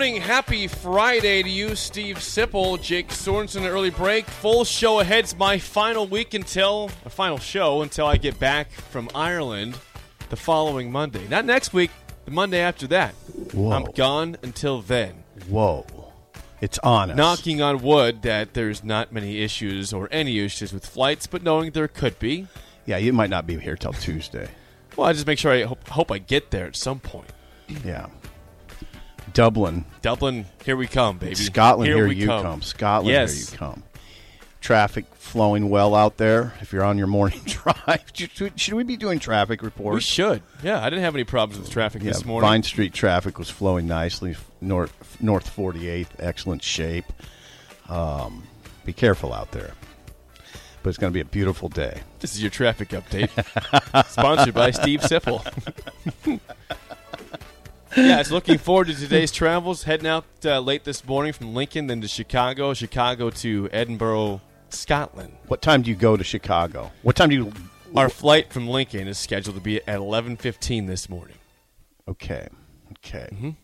Morning, 0.00 0.22
happy 0.22 0.66
Friday 0.66 1.42
to 1.42 1.50
you, 1.50 1.76
Steve 1.76 2.20
Sipple, 2.20 2.80
Jake 2.80 3.08
Sorensen, 3.08 3.68
early 3.68 3.90
break. 3.90 4.24
Full 4.24 4.64
show 4.64 5.00
ahead. 5.00 5.24
It's 5.24 5.36
my 5.36 5.58
final 5.58 6.06
week 6.06 6.32
until, 6.32 6.90
a 7.04 7.10
final 7.10 7.36
show 7.36 7.82
until 7.82 8.06
I 8.06 8.16
get 8.16 8.40
back 8.40 8.70
from 8.70 9.10
Ireland 9.14 9.76
the 10.30 10.36
following 10.36 10.90
Monday. 10.90 11.28
Not 11.28 11.44
next 11.44 11.74
week, 11.74 11.90
the 12.24 12.30
Monday 12.30 12.60
after 12.60 12.86
that. 12.86 13.12
Whoa. 13.52 13.72
I'm 13.72 13.84
gone 13.94 14.38
until 14.42 14.80
then. 14.80 15.22
Whoa. 15.50 15.84
It's 16.62 16.78
on 16.78 17.10
us. 17.10 17.16
Knocking 17.18 17.60
on 17.60 17.82
wood 17.82 18.22
that 18.22 18.54
there's 18.54 18.82
not 18.82 19.12
many 19.12 19.42
issues 19.42 19.92
or 19.92 20.08
any 20.10 20.38
issues 20.38 20.72
with 20.72 20.86
flights, 20.86 21.26
but 21.26 21.42
knowing 21.42 21.72
there 21.72 21.88
could 21.88 22.18
be. 22.18 22.46
Yeah, 22.86 22.96
you 22.96 23.12
might 23.12 23.28
not 23.28 23.46
be 23.46 23.58
here 23.58 23.76
till 23.76 23.92
Tuesday. 23.92 24.48
Well, 24.96 25.08
I 25.08 25.12
just 25.12 25.26
make 25.26 25.38
sure 25.38 25.52
I 25.52 25.64
hope, 25.64 25.86
hope 25.88 26.10
I 26.10 26.16
get 26.16 26.52
there 26.52 26.64
at 26.64 26.74
some 26.74 27.00
point. 27.00 27.28
Yeah. 27.84 28.06
Dublin, 29.32 29.84
Dublin, 30.02 30.46
here 30.64 30.76
we 30.76 30.86
come, 30.86 31.18
baby. 31.18 31.34
Scotland, 31.34 31.92
here, 31.92 32.08
we 32.08 32.16
you 32.16 32.26
come. 32.26 32.62
Scotland, 32.62 33.10
Yes. 33.12 33.34
here 33.34 33.52
you 33.52 33.58
come. 33.58 33.82
Traffic 34.60 35.06
flowing 35.14 35.70
well 35.70 35.94
out 35.94 36.18
there. 36.18 36.52
If 36.60 36.72
you're 36.72 36.84
on 36.84 36.98
your 36.98 37.06
morning 37.06 37.40
drive, 37.46 38.04
should, 38.12 38.74
we 38.74 38.82
be 38.82 38.96
doing 38.96 39.18
traffic 39.18 39.62
reports? 39.62 39.94
We 39.94 40.00
should. 40.02 40.42
Yeah, 40.62 40.80
I 40.84 40.90
didn't 40.90 41.04
have 41.04 41.14
any 41.14 41.24
problems 41.24 41.58
with 41.60 41.70
traffic 41.70 42.02
Yeah, 42.02 42.12
this 42.12 42.24
morning. 42.26 42.48
Vine 42.48 42.62
Street 42.62 42.92
traffic 42.92 43.38
was 43.38 43.48
flowing 43.48 43.86
nicely. 43.86 44.36
North 44.60 45.16
North 45.20 45.54
48th, 45.56 46.08
excellent 46.18 46.62
shape. 46.62 47.06
Um, 47.88 48.44
be 48.84 48.92
careful 48.92 49.32
out 49.32 49.52
there. 49.52 49.72
But 50.82 50.90
it's 50.90 50.98
going 50.98 51.10
to 51.12 51.14
be 51.14 51.20
a 51.20 51.24
beautiful 51.26 51.68
day. 51.68 52.02
This 52.20 52.34
is 52.34 52.42
your 52.42 52.50
traffic 52.50 52.88
update, 52.90 53.30
sponsored 54.10 54.54
by 54.54 54.70
Steve 54.70 55.00
Sipple. 55.00 55.40
yeah, 57.96 58.20
it's 58.20 58.30
looking 58.30 58.58
forward 58.58 58.86
to 58.88 58.94
today's 58.94 59.32
travels. 59.32 59.84
Heading 59.84 60.06
out 60.06 60.24
uh, 60.44 60.60
late 60.60 60.84
this 60.84 61.04
morning 61.06 61.32
from 61.32 61.54
Lincoln, 61.54 61.86
then 61.88 62.00
to 62.00 62.08
Chicago, 62.08 62.74
Chicago 62.74 63.30
to 63.30 63.68
Edinburgh, 63.72 64.40
Scotland. 64.68 65.36
What 65.48 65.62
time 65.62 65.82
do 65.82 65.90
you 65.90 65.96
go 65.96 66.16
to 66.16 66.24
Chicago? 66.24 66.92
What 67.02 67.16
time 67.16 67.30
do 67.30 67.34
you? 67.34 67.52
Our 67.96 68.08
flight 68.08 68.52
from 68.52 68.68
Lincoln 68.68 69.08
is 69.08 69.18
scheduled 69.18 69.56
to 69.56 69.62
be 69.62 69.80
at 69.88 69.96
eleven 69.96 70.36
fifteen 70.36 70.86
this 70.86 71.08
morning, 71.08 71.36
Okay, 72.08 72.46
okay. 72.98 73.28
and 73.32 73.56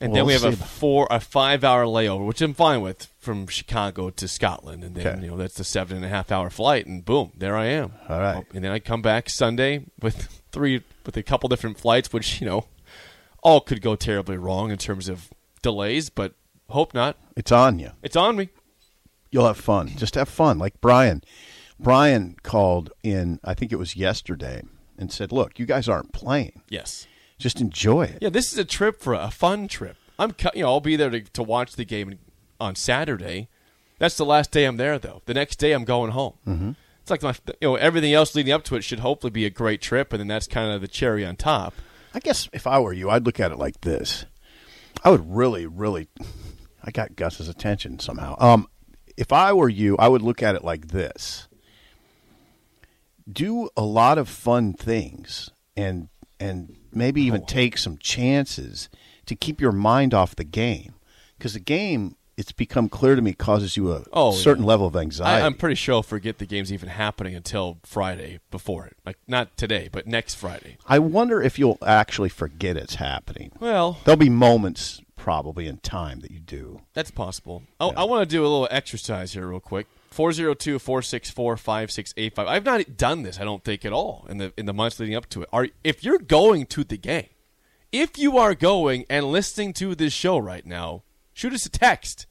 Well, 0.00 0.10
then 0.12 0.26
we 0.26 0.32
have 0.32 0.42
a 0.42 0.50
four, 0.52 1.06
a 1.10 1.20
five 1.20 1.62
hour 1.62 1.84
layover, 1.84 2.26
which 2.26 2.40
I'm 2.42 2.54
fine 2.54 2.80
with, 2.80 3.06
from 3.20 3.46
Chicago 3.46 4.10
to 4.10 4.26
Scotland, 4.26 4.82
and 4.82 4.96
then 4.96 5.06
Okay. 5.06 5.22
you 5.24 5.30
know 5.30 5.36
that's 5.36 5.54
the 5.54 5.62
seven 5.62 5.96
and 5.98 6.04
a 6.04 6.08
half 6.08 6.32
hour 6.32 6.50
flight, 6.50 6.86
and 6.86 7.04
boom, 7.04 7.30
there 7.36 7.56
I 7.56 7.66
am. 7.66 7.92
All 8.08 8.18
right. 8.18 8.44
and 8.52 8.64
then 8.64 8.72
I 8.72 8.80
come 8.80 9.00
back 9.00 9.30
Sunday 9.30 9.84
with 10.02 10.42
three, 10.50 10.82
with 11.04 11.16
a 11.16 11.22
couple 11.22 11.48
different 11.48 11.78
flights, 11.78 12.12
which 12.12 12.40
you 12.40 12.48
know, 12.48 12.66
all 13.46 13.60
could 13.60 13.80
go 13.80 13.94
terribly 13.94 14.36
wrong 14.36 14.72
in 14.72 14.76
terms 14.76 15.08
of 15.08 15.30
delays, 15.62 16.10
but 16.10 16.34
hope 16.68 16.92
not. 16.92 17.16
It's 17.36 17.52
on 17.52 17.78
you. 17.78 17.92
It's 18.02 18.16
on 18.16 18.34
me. 18.34 18.48
You'll 19.30 19.46
have 19.46 19.56
fun. 19.56 19.92
Just 19.96 20.16
have 20.16 20.28
fun. 20.28 20.58
Like 20.58 20.80
Brian. 20.80 21.22
Brian 21.78 22.34
called 22.42 22.90
in, 23.04 23.38
I 23.44 23.54
think 23.54 23.70
it 23.70 23.76
was 23.76 23.94
yesterday, 23.94 24.62
and 24.98 25.12
said, 25.12 25.30
Look, 25.30 25.60
you 25.60 25.66
guys 25.66 25.88
aren't 25.88 26.12
playing. 26.12 26.62
Yes. 26.68 27.06
Just 27.38 27.60
enjoy 27.60 28.06
it. 28.06 28.18
Yeah, 28.20 28.30
this 28.30 28.52
is 28.52 28.58
a 28.58 28.64
trip 28.64 29.00
for 29.00 29.14
a 29.14 29.30
fun 29.30 29.68
trip. 29.68 29.96
I'm, 30.18 30.34
you 30.52 30.62
know, 30.62 30.68
I'll 30.68 30.80
be 30.80 30.96
there 30.96 31.10
to, 31.10 31.20
to 31.20 31.42
watch 31.44 31.76
the 31.76 31.84
game 31.84 32.18
on 32.58 32.74
Saturday. 32.74 33.48
That's 33.98 34.16
the 34.16 34.24
last 34.24 34.50
day 34.50 34.64
I'm 34.64 34.76
there, 34.76 34.98
though. 34.98 35.22
The 35.26 35.34
next 35.34 35.56
day 35.56 35.70
I'm 35.70 35.84
going 35.84 36.10
home. 36.10 36.32
Mm-hmm. 36.46 36.70
It's 37.02 37.10
like 37.12 37.22
my, 37.22 37.34
you 37.60 37.68
know, 37.68 37.76
everything 37.76 38.12
else 38.12 38.34
leading 38.34 38.52
up 38.52 38.64
to 38.64 38.74
it 38.74 38.82
should 38.82 39.00
hopefully 39.00 39.30
be 39.30 39.46
a 39.46 39.50
great 39.50 39.80
trip, 39.80 40.12
and 40.12 40.18
then 40.18 40.26
that's 40.26 40.48
kind 40.48 40.72
of 40.72 40.80
the 40.80 40.88
cherry 40.88 41.24
on 41.24 41.36
top. 41.36 41.74
I 42.16 42.18
guess 42.18 42.48
if 42.54 42.66
I 42.66 42.78
were 42.78 42.94
you, 42.94 43.10
I'd 43.10 43.26
look 43.26 43.40
at 43.40 43.52
it 43.52 43.58
like 43.58 43.82
this. 43.82 44.24
I 45.04 45.10
would 45.10 45.30
really, 45.30 45.66
really. 45.66 46.08
I 46.82 46.90
got 46.90 47.14
Gus's 47.14 47.46
attention 47.46 47.98
somehow. 47.98 48.36
Um, 48.38 48.68
if 49.18 49.32
I 49.34 49.52
were 49.52 49.68
you, 49.68 49.98
I 49.98 50.08
would 50.08 50.22
look 50.22 50.42
at 50.42 50.54
it 50.54 50.64
like 50.64 50.88
this. 50.88 51.46
Do 53.30 53.68
a 53.76 53.82
lot 53.82 54.16
of 54.16 54.30
fun 54.30 54.72
things 54.72 55.50
and 55.76 56.08
and 56.40 56.74
maybe 56.90 57.20
even 57.22 57.44
take 57.44 57.76
some 57.76 57.98
chances 57.98 58.88
to 59.26 59.36
keep 59.36 59.60
your 59.60 59.72
mind 59.72 60.14
off 60.14 60.36
the 60.36 60.44
game 60.44 60.94
because 61.36 61.52
the 61.52 61.60
game 61.60 62.16
it's 62.36 62.52
become 62.52 62.88
clear 62.88 63.14
to 63.16 63.22
me 63.22 63.32
causes 63.32 63.76
you 63.76 63.92
a 63.92 64.04
Oh, 64.12 64.32
certain 64.32 64.64
yeah. 64.64 64.68
level 64.68 64.86
of 64.86 64.94
anxiety. 64.96 65.42
I, 65.42 65.46
I'm 65.46 65.54
pretty 65.54 65.74
sure 65.74 65.94
I'll 65.96 66.02
forget 66.02 66.38
the 66.38 66.46
game's 66.46 66.72
even 66.72 66.88
happening 66.90 67.34
until 67.34 67.78
Friday 67.84 68.40
before 68.50 68.86
it. 68.86 68.96
Like 69.06 69.16
not 69.26 69.56
today, 69.56 69.88
but 69.90 70.06
next 70.06 70.34
Friday. 70.34 70.76
I 70.86 70.98
wonder 70.98 71.40
if 71.42 71.58
you'll 71.58 71.78
actually 71.86 72.28
forget 72.28 72.76
it's 72.76 72.96
happening. 72.96 73.52
Well, 73.58 73.98
There'll 74.04 74.16
be 74.18 74.28
moments 74.28 75.00
probably 75.16 75.66
in 75.66 75.78
time 75.78 76.20
that 76.20 76.30
you 76.30 76.38
do. 76.40 76.82
that's 76.92 77.10
possible. 77.10 77.62
Oh, 77.80 77.92
I 77.96 78.04
want 78.04 78.28
to 78.28 78.34
do 78.36 78.42
a 78.42 78.48
little 78.48 78.68
exercise 78.70 79.32
here, 79.32 79.46
real 79.46 79.58
quick. 79.60 79.86
402-464-5685. 81.16 82.46
I've 82.46 82.64
not 82.64 82.96
done 82.96 83.22
this, 83.22 83.40
I 83.40 83.44
don't 83.44 83.62
think, 83.64 83.84
at 83.84 83.92
all 83.92 84.24
in 84.28 84.38
the 84.38 84.52
in 84.56 84.66
the 84.66 84.72
months 84.72 84.98
leading 85.00 85.14
up 85.14 85.28
to 85.30 85.42
it. 85.42 85.48
Are 85.52 85.68
if 85.84 86.02
you're 86.04 86.18
going 86.18 86.66
to 86.66 86.84
the 86.84 86.96
game, 86.96 87.26
if 87.92 88.18
you 88.18 88.38
are 88.38 88.54
going 88.54 89.04
and 89.10 89.26
listening 89.26 89.72
to 89.74 89.94
this 89.94 90.12
show 90.12 90.38
right 90.38 90.64
now, 90.64 91.02
shoot 91.36 91.52
us 91.52 91.66
a 91.66 91.70
text. 91.70 92.26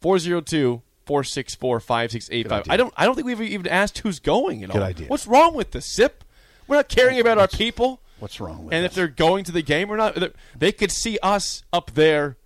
402-464-5685. 0.00 2.66
I 2.68 2.76
don't 2.76 2.94
I 2.96 3.04
don't 3.04 3.14
think 3.14 3.26
we've 3.26 3.40
even 3.42 3.66
asked 3.66 3.98
who's 3.98 4.20
going 4.20 4.62
at 4.64 4.70
Good 4.70 4.80
all. 4.80 4.86
idea. 4.88 5.06
What's 5.08 5.26
wrong 5.26 5.54
with 5.54 5.72
the 5.72 5.80
sip? 5.80 6.24
We're 6.66 6.76
not 6.76 6.88
caring 6.88 7.18
about 7.18 7.38
our 7.38 7.48
people. 7.48 8.00
What's 8.18 8.40
wrong 8.40 8.66
with 8.66 8.74
And 8.74 8.84
if 8.84 8.94
they're 8.94 9.08
going 9.08 9.44
to 9.44 9.52
the 9.52 9.62
game 9.62 9.90
or 9.90 9.96
not, 9.96 10.14
they're- 10.14 10.72
could 10.72 10.92
see 10.92 11.18
us 11.22 11.62
up 11.72 11.92
there 11.94 12.36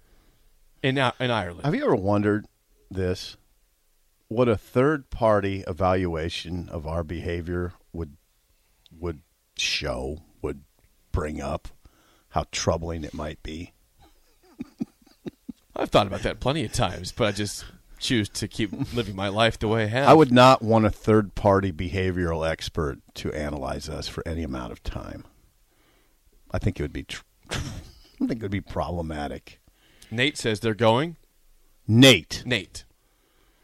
in 0.83 0.99
uh, 0.99 1.13
in 1.21 1.31
Ireland. 1.31 1.65
Have 1.65 1.75
you 1.75 1.85
ever 1.85 1.97
wondered 1.97 2.47
this? 2.91 3.37
What 4.29 4.49
a 4.49 4.57
third 4.57 5.11
party 5.11 5.63
evaluation 5.67 6.69
of 6.71 6.87
our 6.87 7.05
behavior 7.05 7.75
would 7.93 8.17
would 8.99 9.21
show, 9.59 10.23
would 10.41 10.63
bring 11.11 11.41
up 11.43 11.69
how 12.31 12.47
troubling 12.51 13.05
it 13.05 13.13
might 13.13 13.43
be. 13.43 13.73
I've 15.75 15.91
thought 15.91 16.07
about 16.07 16.23
that 16.23 16.41
plenty 16.41 16.65
of 16.65 16.73
times, 16.73 17.13
but 17.13 17.29
I 17.29 17.33
just 17.33 17.65
choose 17.99 18.29
to 18.29 18.49
keep 18.49 18.73
living 18.95 19.17
my 19.17 19.29
life 19.29 19.59
the 19.59 19.69
way 19.69 19.85
I 19.85 19.87
have. 19.87 20.09
I 20.09 20.13
would 20.13 20.33
not 20.33 20.61
want 20.63 20.85
a 20.85 20.91
third 20.91 21.35
party 21.35 21.73
behavioral 21.73 22.49
expert 22.49 22.99
to 23.15 23.33
analyze 23.33 23.89
us 23.89 24.09
for 24.09 24.27
any 24.27 24.43
amount 24.43 24.73
of 24.73 24.83
time. 24.83 25.25
I 26.51 26.59
think 26.59 26.79
it 26.79 26.83
would 26.83 26.93
be 26.93 27.05
tr- 27.05 27.23
I 27.51 27.57
think 28.27 28.33
it 28.33 28.43
would 28.43 28.51
be 28.51 28.61
problematic. 28.61 29.61
Nate 30.11 30.37
says 30.37 30.61
they're 30.61 30.75
going. 30.75 31.17
Nate, 31.89 32.43
Nate. 32.45 32.85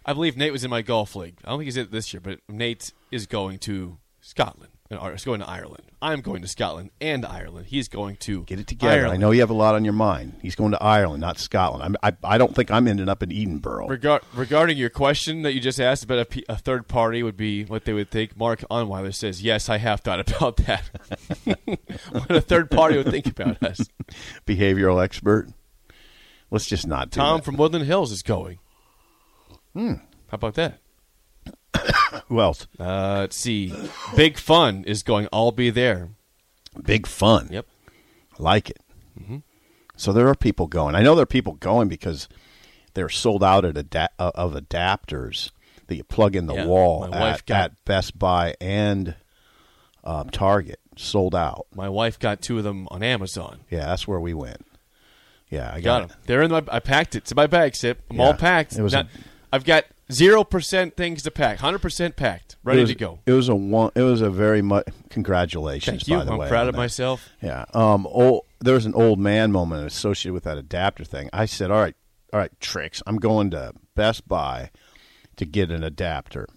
I 0.06 0.14
believe 0.14 0.36
Nate 0.36 0.52
was 0.52 0.64
in 0.64 0.70
my 0.70 0.82
golf 0.82 1.14
league. 1.14 1.38
I 1.44 1.50
don't 1.50 1.58
think 1.58 1.66
he's 1.66 1.76
in 1.76 1.84
it 1.84 1.90
this 1.92 2.14
year, 2.14 2.20
but 2.20 2.40
Nate 2.48 2.92
is 3.10 3.26
going 3.26 3.58
to 3.60 3.98
Scotland. 4.20 4.72
Is 4.90 5.24
going 5.24 5.40
to 5.40 5.48
Ireland. 5.48 5.84
I'm 6.00 6.22
going 6.22 6.40
to 6.40 6.48
Scotland 6.48 6.90
and 6.98 7.26
Ireland. 7.26 7.66
He's 7.66 7.88
going 7.88 8.16
to 8.20 8.44
get 8.44 8.58
it 8.58 8.66
together. 8.66 8.94
Ireland. 9.02 9.12
I 9.12 9.16
know 9.18 9.32
you 9.32 9.40
have 9.40 9.50
a 9.50 9.54
lot 9.54 9.74
on 9.74 9.84
your 9.84 9.92
mind. 9.92 10.38
He's 10.40 10.54
going 10.54 10.70
to 10.70 10.82
Ireland, 10.82 11.20
not 11.20 11.38
Scotland. 11.38 11.84
I'm, 11.84 11.96
I 12.02 12.16
I 12.34 12.38
don't 12.38 12.54
think 12.54 12.70
I'm 12.70 12.88
ending 12.88 13.06
up 13.06 13.22
in 13.22 13.30
Edinburgh. 13.30 13.88
Regar- 13.88 14.22
regarding 14.34 14.78
your 14.78 14.88
question 14.88 15.42
that 15.42 15.52
you 15.52 15.60
just 15.60 15.78
asked 15.78 16.04
about 16.04 16.20
a, 16.20 16.24
p- 16.24 16.44
a 16.48 16.56
third 16.56 16.88
party 16.88 17.22
would 17.22 17.36
be 17.36 17.64
what 17.66 17.84
they 17.84 17.92
would 17.92 18.10
think, 18.10 18.34
Mark 18.34 18.60
Onweiler 18.70 19.14
says, 19.14 19.42
yes, 19.42 19.68
I 19.68 19.76
have 19.76 20.00
thought 20.00 20.20
about 20.20 20.56
that. 20.58 20.88
what 21.44 22.30
a 22.30 22.40
third 22.40 22.70
party 22.70 22.96
would 22.96 23.10
think 23.10 23.26
about 23.26 23.62
us. 23.62 23.80
behavioral 24.46 25.04
expert. 25.04 25.48
Let's 26.50 26.66
just 26.66 26.86
not 26.86 27.10
do 27.10 27.20
Tom 27.20 27.38
that. 27.40 27.44
from 27.44 27.58
Woodland 27.58 27.84
Hills 27.84 28.10
is 28.10 28.22
going. 28.22 28.58
Hmm. 29.74 29.94
How 30.28 30.36
about 30.36 30.54
that? 30.54 30.78
Who 32.28 32.40
else? 32.40 32.66
Uh, 32.78 33.18
let's 33.20 33.36
see. 33.36 33.72
Big 34.16 34.38
Fun 34.38 34.84
is 34.84 35.02
going. 35.02 35.28
I'll 35.32 35.52
be 35.52 35.70
there. 35.70 36.10
Big 36.82 37.06
fun. 37.06 37.48
Yep. 37.50 37.66
Like 38.38 38.70
it. 38.70 38.78
So 39.96 40.12
there 40.12 40.28
are 40.28 40.34
people 40.36 40.68
going. 40.68 40.94
I 40.94 41.02
know 41.02 41.14
there 41.16 41.24
are 41.24 41.26
people 41.26 41.54
going 41.54 41.88
because 41.88 42.28
they're 42.94 43.08
sold 43.08 43.42
out 43.42 43.64
at 43.64 43.76
ada- 43.76 44.10
uh, 44.18 44.30
of 44.36 44.52
adapters 44.52 45.50
that 45.88 45.96
you 45.96 46.04
plug 46.04 46.36
in 46.36 46.46
the 46.46 46.54
Yeah, 46.54 46.66
wall 46.66 47.04
at, 47.12 47.44
got- 47.46 47.60
at 47.72 47.84
Best 47.84 48.16
Buy 48.18 48.54
and 48.60 49.16
Um, 50.04 50.30
Target 50.30 50.78
sold 50.96 51.34
out. 51.34 51.66
My 51.74 51.88
wife 51.88 52.18
got 52.18 52.40
two 52.40 52.58
of 52.58 52.64
them 52.64 52.86
on 52.92 53.02
Amazon. 53.02 53.60
Yeah, 53.70 53.86
that's 53.86 54.06
where 54.06 54.20
we 54.20 54.32
went. 54.34 54.64
Yeah, 55.50 55.70
I 55.74 55.80
Got 55.80 56.00
got, 56.02 56.08
them. 56.10 56.18
They're 56.26 56.42
in 56.42 56.50
my. 56.52 56.62
I 56.70 56.78
packed 56.78 57.16
it. 57.16 57.24
to 57.26 57.34
my 57.34 57.46
bag. 57.48 57.74
Sip. 57.74 58.00
I'm 58.10 58.16
Yeah. 58.18 58.26
all 58.26 58.34
packed. 58.34 58.76
It 58.76 58.82
was 58.82 58.92
Not- 58.92 59.06
a- 59.06 59.08
I've 59.52 59.64
got 59.64 59.84
zero 60.10 60.44
percent 60.44 60.96
things 60.96 61.22
to 61.22 61.30
pack. 61.30 61.58
Hundred 61.58 61.80
percent 61.80 62.16
packed, 62.16 62.56
ready 62.64 62.80
was, 62.80 62.90
to 62.90 62.96
go. 62.96 63.20
It 63.26 63.32
was 63.32 63.48
a 63.48 63.54
one. 63.54 63.90
It 63.94 64.02
was 64.02 64.20
a 64.20 64.30
very 64.30 64.62
much. 64.62 64.86
Congratulations, 65.10 66.02
Thank 66.02 66.08
you. 66.08 66.18
by 66.18 66.24
the 66.24 66.32
I'm 66.32 66.38
way. 66.38 66.48
proud 66.48 66.68
of 66.68 66.74
that. 66.74 66.78
myself. 66.78 67.28
Yeah. 67.42 67.64
Um. 67.74 68.06
Old, 68.06 68.44
there 68.60 68.74
was 68.74 68.86
an 68.86 68.94
old 68.94 69.18
man 69.18 69.52
moment 69.52 69.86
associated 69.86 70.34
with 70.34 70.44
that 70.44 70.58
adapter 70.58 71.04
thing. 71.04 71.30
I 71.32 71.46
said, 71.46 71.70
"All 71.70 71.80
right, 71.80 71.96
all 72.32 72.40
right, 72.40 72.50
tricks. 72.60 73.02
I'm 73.06 73.16
going 73.16 73.50
to 73.50 73.72
Best 73.94 74.28
Buy 74.28 74.70
to 75.36 75.44
get 75.44 75.70
an 75.70 75.84
adapter." 75.84 76.48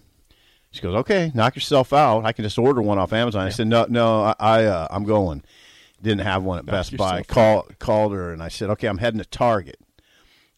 She 0.70 0.80
goes, 0.80 0.94
"Okay, 0.94 1.32
knock 1.34 1.54
yourself 1.54 1.92
out. 1.92 2.24
I 2.24 2.32
can 2.32 2.44
just 2.44 2.58
order 2.58 2.80
one 2.80 2.98
off 2.98 3.12
Amazon." 3.12 3.46
I 3.46 3.50
said, 3.50 3.66
"No, 3.66 3.86
no, 3.88 4.22
I, 4.22 4.34
I 4.38 4.64
uh, 4.64 4.88
I'm 4.90 5.04
going." 5.04 5.42
Didn't 6.02 6.22
have 6.22 6.42
one 6.42 6.58
at 6.58 6.66
Best 6.66 6.96
Buy. 6.96 7.22
Call 7.22 7.68
called 7.78 8.12
her 8.12 8.32
and 8.32 8.42
I 8.42 8.48
said, 8.48 8.70
"Okay, 8.70 8.88
I'm 8.88 8.98
heading 8.98 9.20
to 9.20 9.24
Target." 9.24 9.78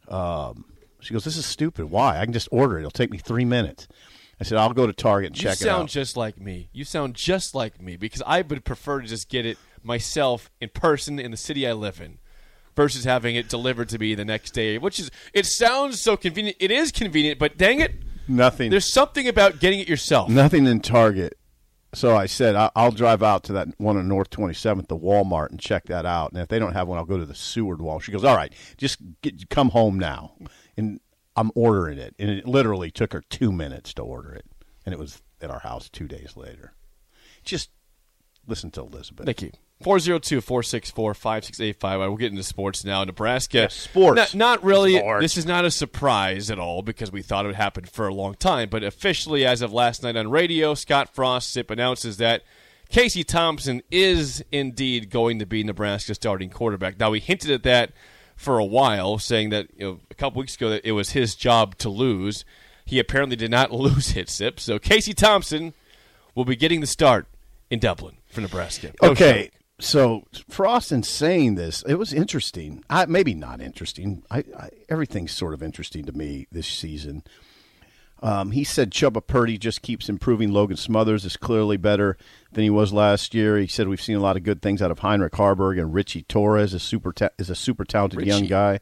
Um. 0.08 0.64
She 1.04 1.12
goes, 1.12 1.24
"This 1.24 1.36
is 1.36 1.46
stupid. 1.46 1.86
Why? 1.86 2.18
I 2.20 2.24
can 2.24 2.32
just 2.32 2.48
order 2.50 2.76
it. 2.76 2.80
It'll 2.80 2.90
take 2.90 3.10
me 3.10 3.18
three 3.18 3.44
minutes." 3.44 3.86
I 4.40 4.44
said, 4.44 4.58
"I'll 4.58 4.72
go 4.72 4.86
to 4.86 4.92
Target 4.92 5.28
and 5.30 5.36
You 5.36 5.42
check 5.42 5.52
it 5.54 5.58
sound 5.64 5.88
just 5.88 6.16
like 6.16 6.40
me. 6.40 6.68
You 6.72 6.84
sound 6.84 7.14
just 7.14 7.54
like 7.54 7.80
me 7.80 7.96
because 7.96 8.22
I 8.26 8.42
would 8.42 8.64
prefer 8.64 9.00
to 9.00 9.06
just 9.06 9.28
get 9.28 9.46
it 9.46 9.58
myself 9.82 10.50
in 10.60 10.70
person 10.70 11.18
in 11.18 11.30
the 11.30 11.36
city 11.36 11.66
I 11.68 11.72
live 11.72 12.00
in 12.00 12.18
versus 12.74 13.04
having 13.04 13.36
it 13.36 13.48
delivered 13.48 13.88
to 13.90 13.98
me 13.98 14.14
the 14.14 14.24
next 14.24 14.50
day, 14.52 14.78
which 14.78 14.98
is 14.98 15.10
it 15.32 15.46
sounds 15.46 16.00
so 16.00 16.16
convenient. 16.16 16.56
It 16.58 16.70
is 16.72 16.90
convenient, 16.90 17.38
but 17.38 17.56
dang 17.56 17.80
it, 17.80 17.92
Nothing. 18.26 18.70
there's 18.70 18.92
something 18.92 19.28
about 19.28 19.60
getting 19.60 19.78
it 19.78 19.88
yourself. 19.88 20.28
Nothing 20.30 20.66
in 20.66 20.80
Target. 20.80 21.38
So 21.92 22.16
I 22.16 22.26
said 22.26 22.56
I- 22.56 22.72
I'll 22.74 22.90
drive 22.90 23.22
out 23.22 23.44
to 23.44 23.52
that 23.52 23.68
one 23.78 23.96
on 23.96 24.08
North 24.08 24.30
27th, 24.30 24.88
the 24.88 24.96
Walmart, 24.98 25.50
and 25.50 25.60
check 25.60 25.84
that 25.86 26.04
out. 26.04 26.32
And 26.32 26.40
if 26.40 26.48
they 26.48 26.58
don't 26.58 26.72
have 26.72 26.88
one, 26.88 26.98
I'll 26.98 27.04
go 27.04 27.18
to 27.18 27.24
the 27.26 27.36
Seward 27.36 27.80
Wall. 27.80 28.00
She 28.00 28.10
goes, 28.10 28.24
"All 28.24 28.34
right, 28.34 28.52
just 28.76 28.98
get, 29.22 29.48
come 29.48 29.68
home 29.70 29.96
now." 29.96 30.32
And 30.76 31.00
I'm 31.36 31.50
ordering 31.54 31.98
it, 31.98 32.14
and 32.18 32.30
it 32.30 32.46
literally 32.46 32.90
took 32.90 33.12
her 33.12 33.22
two 33.28 33.52
minutes 33.52 33.94
to 33.94 34.02
order 34.02 34.32
it, 34.32 34.46
and 34.86 34.92
it 34.92 34.98
was 34.98 35.22
at 35.40 35.50
our 35.50 35.60
house 35.60 35.88
two 35.88 36.06
days 36.06 36.36
later. 36.36 36.74
Just 37.42 37.70
listen 38.46 38.70
to 38.72 38.80
Elizabeth. 38.82 39.26
Thank 39.26 39.42
you. 39.42 39.52
402 39.82 40.40
464 40.40 41.14
5685. 41.14 42.00
We'll 42.00 42.16
get 42.16 42.30
into 42.30 42.44
sports 42.44 42.84
now. 42.84 43.04
Nebraska. 43.04 43.68
sports. 43.70 44.16
Not, 44.16 44.34
not 44.34 44.64
really. 44.64 44.96
Sports. 44.96 45.22
This 45.22 45.36
is 45.36 45.46
not 45.46 45.64
a 45.64 45.70
surprise 45.70 46.50
at 46.50 46.58
all 46.58 46.82
because 46.82 47.10
we 47.10 47.22
thought 47.22 47.44
it 47.44 47.48
would 47.48 47.56
happen 47.56 47.84
for 47.84 48.06
a 48.06 48.14
long 48.14 48.34
time. 48.34 48.68
But 48.70 48.84
officially, 48.84 49.44
as 49.44 49.62
of 49.62 49.72
last 49.72 50.02
night 50.02 50.16
on 50.16 50.30
radio, 50.30 50.74
Scott 50.74 51.14
Frost 51.14 51.50
Sip 51.50 51.70
announces 51.70 52.18
that 52.18 52.42
Casey 52.88 53.24
Thompson 53.24 53.82
is 53.90 54.44
indeed 54.52 55.10
going 55.10 55.40
to 55.40 55.46
be 55.46 55.64
Nebraska's 55.64 56.16
starting 56.16 56.50
quarterback. 56.50 56.98
Now, 56.98 57.10
we 57.10 57.20
hinted 57.20 57.50
at 57.50 57.62
that 57.64 57.92
for 58.36 58.58
a 58.58 58.64
while, 58.64 59.18
saying 59.18 59.50
that 59.50 59.68
you 59.76 59.84
know, 59.86 60.00
a 60.10 60.14
couple 60.14 60.40
weeks 60.40 60.54
ago 60.56 60.70
that 60.70 60.86
it 60.86 60.92
was 60.92 61.10
his 61.10 61.34
job 61.34 61.76
to 61.78 61.88
lose. 61.88 62.44
He 62.84 62.98
apparently 62.98 63.36
did 63.36 63.50
not 63.50 63.72
lose 63.86 64.16
it, 64.16 64.28
Sip. 64.28 64.60
So 64.60 64.78
Casey 64.78 65.14
Thompson 65.14 65.72
will 66.34 66.44
be 66.44 66.56
getting 66.56 66.80
the 66.80 66.86
start 66.86 67.26
in 67.70 67.78
Dublin 67.78 68.16
for 68.30 68.40
Nebraska. 68.40 68.92
No 69.02 69.10
Okay, 69.10 69.44
shock. 69.44 69.52
so 69.80 70.24
Frost 70.50 70.92
in 70.92 71.02
saying 71.02 71.54
this, 71.54 71.82
it 71.86 71.94
was 71.94 72.12
interesting. 72.12 72.84
I, 72.90 73.06
maybe 73.06 73.34
not 73.34 73.60
interesting. 73.60 74.22
I, 74.30 74.38
I, 74.58 74.68
everything's 74.88 75.32
sort 75.32 75.54
of 75.54 75.62
interesting 75.62 76.04
to 76.06 76.12
me 76.12 76.46
this 76.52 76.66
season. 76.66 77.22
Um, 78.24 78.52
he 78.52 78.64
said 78.64 78.90
Chubba 78.90 79.24
Purdy 79.24 79.58
just 79.58 79.82
keeps 79.82 80.08
improving. 80.08 80.50
Logan 80.50 80.78
Smothers 80.78 81.26
is 81.26 81.36
clearly 81.36 81.76
better 81.76 82.16
than 82.52 82.64
he 82.64 82.70
was 82.70 82.90
last 82.90 83.34
year. 83.34 83.58
He 83.58 83.66
said 83.66 83.86
we've 83.86 84.00
seen 84.00 84.16
a 84.16 84.20
lot 84.20 84.38
of 84.38 84.42
good 84.42 84.62
things 84.62 84.80
out 84.80 84.90
of 84.90 85.00
Heinrich 85.00 85.34
Haarberg 85.34 85.78
and 85.78 85.92
Richie 85.92 86.22
Torres 86.22 86.72
is 86.72 86.82
super 86.82 87.12
ta- 87.12 87.28
is 87.38 87.50
a 87.50 87.54
super 87.54 87.84
talented 87.84 88.24
young 88.26 88.46
guy. 88.46 88.80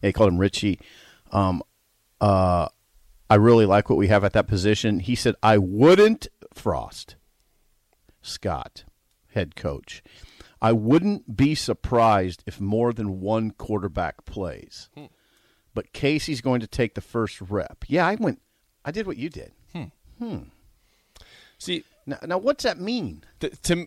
He 0.00 0.10
called 0.10 0.32
him 0.32 0.38
Richie. 0.38 0.80
Um, 1.32 1.62
uh, 2.18 2.68
I 3.28 3.34
really 3.34 3.66
like 3.66 3.90
what 3.90 3.98
we 3.98 4.08
have 4.08 4.24
at 4.24 4.32
that 4.32 4.46
position. 4.48 5.00
He 5.00 5.14
said 5.14 5.34
I 5.42 5.58
wouldn't 5.58 6.28
Frost. 6.54 7.16
Scott, 8.22 8.84
head 9.34 9.54
coach. 9.54 10.02
I 10.62 10.72
wouldn't 10.72 11.36
be 11.36 11.54
surprised 11.54 12.42
if 12.46 12.58
more 12.58 12.94
than 12.94 13.20
one 13.20 13.50
quarterback 13.50 14.24
plays. 14.24 14.88
But 15.74 15.92
Casey's 15.92 16.40
going 16.40 16.60
to 16.60 16.66
take 16.66 16.94
the 16.94 17.00
first 17.00 17.40
rep. 17.40 17.84
Yeah, 17.86 18.06
I 18.06 18.14
went. 18.16 18.40
I 18.88 18.90
did 18.90 19.06
what 19.06 19.18
you 19.18 19.28
did. 19.28 19.52
hmm 20.18 20.38
See, 21.58 21.84
Now, 22.06 22.18
now 22.24 22.38
what's 22.38 22.64
that 22.64 22.78
mean? 22.80 23.22
th- 23.40 23.60
to 23.62 23.86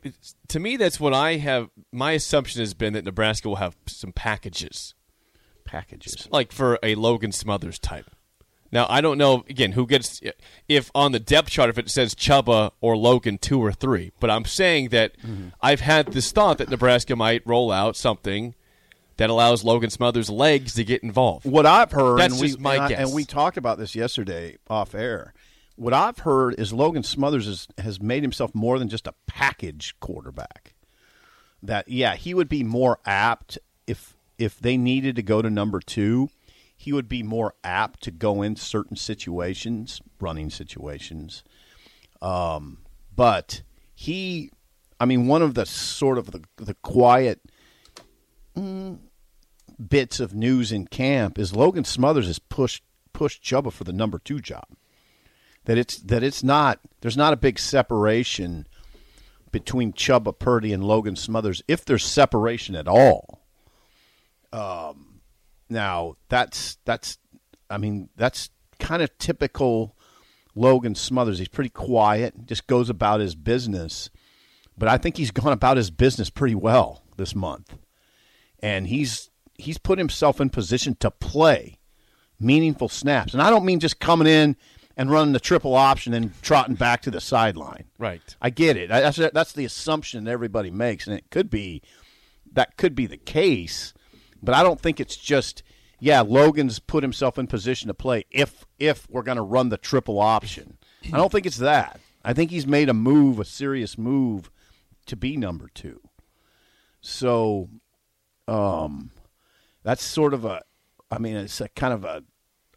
to 0.49 0.59
me, 0.59 0.77
that's 0.77 0.99
what 0.99 1.13
I 1.13 1.37
have. 1.37 1.69
My 1.91 2.11
assumption 2.11 2.59
has 2.61 2.73
been 2.73 2.93
that 2.93 3.05
Nebraska 3.05 3.47
will 3.49 3.55
have 3.55 3.75
some 3.87 4.11
packages, 4.11 4.93
Packages. 5.65 6.27
like 6.31 6.51
for 6.51 6.77
a 6.83 6.95
Logan 6.95 7.31
Smothers 7.31 7.79
type. 7.79 8.11
Now, 8.73 8.85
I 8.89 9.01
don't 9.01 9.17
know 9.17 9.43
again 9.49 9.71
who 9.73 9.87
gets 9.87 10.21
if 10.67 10.91
on 10.93 11.11
the 11.13 11.19
depth 11.19 11.49
chart 11.49 11.69
if 11.69 11.77
it 11.77 11.89
says 11.89 12.13
Chubba 12.13 12.71
or 12.79 12.95
Logan 12.95 13.37
two 13.37 13.59
or 13.59 13.71
three, 13.71 14.11
but 14.19 14.29
I'm 14.29 14.45
saying 14.45 14.89
that 14.89 15.13
I've 15.61 15.81
had 15.81 16.07
this 16.07 16.31
thought 16.31 16.57
that 16.59 16.69
Nebraska 16.69 17.15
might 17.15 17.41
roll 17.47 17.71
out 17.71 17.95
something 17.95 18.53
that 19.17 19.29
allows 19.29 19.63
Logan 19.63 19.89
Smothers' 19.89 20.29
legs 20.29 20.73
to 20.75 20.83
get 20.83 21.03
involved. 21.03 21.45
What 21.45 21.65
I've 21.65 21.91
heard, 21.91 22.19
That's 22.19 22.33
and 22.33 22.41
we, 22.41 22.55
my 22.57 22.75
and 22.75 22.83
I- 22.83 22.89
guess. 22.89 22.99
and 23.07 23.13
we 23.15 23.25
talked 23.25 23.57
about 23.57 23.77
this 23.77 23.95
yesterday 23.95 24.57
off 24.69 24.95
air. 24.95 25.33
What 25.75 25.93
I've 25.93 26.19
heard 26.19 26.59
is 26.59 26.73
Logan 26.73 27.03
Smothers 27.03 27.47
is, 27.47 27.67
has 27.77 28.01
made 28.01 28.21
himself 28.23 28.53
more 28.53 28.77
than 28.77 28.87
just 28.89 29.07
a 29.07 29.13
package 29.25 29.95
quarterback. 29.99 30.73
That 31.63 31.87
yeah, 31.87 32.15
he 32.15 32.33
would 32.33 32.49
be 32.49 32.63
more 32.63 32.99
apt 33.05 33.57
if 33.87 34.15
if 34.37 34.59
they 34.59 34.77
needed 34.77 35.15
to 35.17 35.21
go 35.23 35.41
to 35.41 35.49
number 35.49 35.79
two, 35.79 36.29
he 36.75 36.91
would 36.91 37.07
be 37.07 37.21
more 37.21 37.53
apt 37.63 38.01
to 38.03 38.11
go 38.11 38.41
in 38.41 38.55
certain 38.55 38.97
situations, 38.97 40.01
running 40.19 40.49
situations. 40.49 41.43
Um, 42.21 42.79
but 43.15 43.61
he, 43.93 44.49
I 44.99 45.05
mean, 45.05 45.27
one 45.27 45.41
of 45.43 45.53
the 45.53 45.65
sort 45.65 46.17
of 46.17 46.31
the 46.31 46.41
the 46.57 46.73
quiet 46.75 47.41
bits 48.55 50.19
of 50.19 50.33
news 50.33 50.71
in 50.71 50.87
camp 50.87 51.39
is 51.39 51.55
Logan 51.55 51.83
Smothers 51.83 52.27
has 52.27 52.39
pushed 52.39 52.83
pushed 53.13 53.43
Chubba 53.43 53.71
for 53.71 53.83
the 53.83 53.93
number 53.93 54.19
two 54.19 54.39
job. 54.39 54.65
That 55.65 55.77
it's 55.77 55.97
that 55.97 56.23
it's 56.23 56.43
not 56.43 56.79
there's 57.01 57.17
not 57.17 57.33
a 57.33 57.37
big 57.37 57.59
separation 57.59 58.67
between 59.51 59.93
Chubba 59.93 60.37
Purdy 60.37 60.73
and 60.73 60.83
Logan 60.83 61.15
Smothers 61.15 61.61
if 61.67 61.85
there's 61.85 62.05
separation 62.05 62.75
at 62.75 62.87
all. 62.87 63.41
Um, 64.51 65.21
now 65.69 66.15
that's 66.29 66.77
that's 66.85 67.17
I 67.69 67.77
mean 67.77 68.09
that's 68.15 68.49
kind 68.79 69.01
of 69.01 69.17
typical 69.17 69.95
Logan 70.55 70.95
Smothers. 70.95 71.39
He's 71.39 71.47
pretty 71.47 71.69
quiet, 71.69 72.45
just 72.45 72.67
goes 72.67 72.89
about 72.89 73.19
his 73.19 73.35
business. 73.35 74.09
But 74.77 74.89
I 74.89 74.97
think 74.97 75.17
he's 75.17 75.31
gone 75.31 75.53
about 75.53 75.77
his 75.77 75.91
business 75.91 76.29
pretty 76.29 76.55
well 76.55 77.03
this 77.17 77.35
month 77.35 77.77
and 78.61 78.87
he's 78.87 79.29
he's 79.57 79.77
put 79.77 79.97
himself 79.97 80.41
in 80.41 80.49
position 80.49 80.95
to 80.99 81.11
play 81.11 81.77
meaningful 82.39 82.89
snaps. 82.89 83.33
And 83.33 83.41
I 83.41 83.49
don't 83.49 83.65
mean 83.65 83.79
just 83.79 83.99
coming 83.99 84.27
in 84.27 84.55
and 84.97 85.09
running 85.09 85.33
the 85.33 85.39
triple 85.39 85.75
option 85.75 86.13
and 86.13 86.31
trotting 86.41 86.75
back 86.75 87.01
to 87.03 87.11
the 87.11 87.21
sideline. 87.21 87.85
Right. 87.97 88.35
I 88.41 88.49
get 88.49 88.77
it. 88.77 88.89
That's 88.89 89.17
that's 89.17 89.53
the 89.53 89.65
assumption 89.65 90.27
everybody 90.27 90.71
makes, 90.71 91.07
and 91.07 91.17
it 91.17 91.29
could 91.29 91.49
be 91.49 91.81
that 92.53 92.77
could 92.77 92.95
be 92.95 93.05
the 93.05 93.17
case, 93.17 93.93
but 94.41 94.55
I 94.55 94.63
don't 94.63 94.79
think 94.79 94.99
it's 94.99 95.17
just 95.17 95.63
yeah. 95.99 96.21
Logan's 96.21 96.79
put 96.79 97.03
himself 97.03 97.37
in 97.37 97.47
position 97.47 97.87
to 97.87 97.93
play 97.93 98.25
if 98.31 98.65
if 98.79 99.07
we're 99.09 99.23
going 99.23 99.37
to 99.37 99.43
run 99.43 99.69
the 99.69 99.77
triple 99.77 100.19
option. 100.19 100.77
I 101.11 101.17
don't 101.17 101.31
think 101.31 101.45
it's 101.45 101.57
that. 101.57 101.99
I 102.23 102.33
think 102.33 102.51
he's 102.51 102.67
made 102.67 102.89
a 102.89 102.93
move, 102.93 103.39
a 103.39 103.45
serious 103.45 103.97
move, 103.97 104.51
to 105.07 105.15
be 105.15 105.37
number 105.37 105.69
two. 105.73 105.99
So, 107.01 107.69
um, 108.51 109.11
that's 109.83 110.03
sort 110.03 110.33
of 110.33 110.45
a. 110.45 110.61
I 111.09 111.17
mean, 111.17 111.35
it's 111.35 111.61
a 111.61 111.69
kind 111.69 111.93
of 111.93 112.03
a 112.05 112.23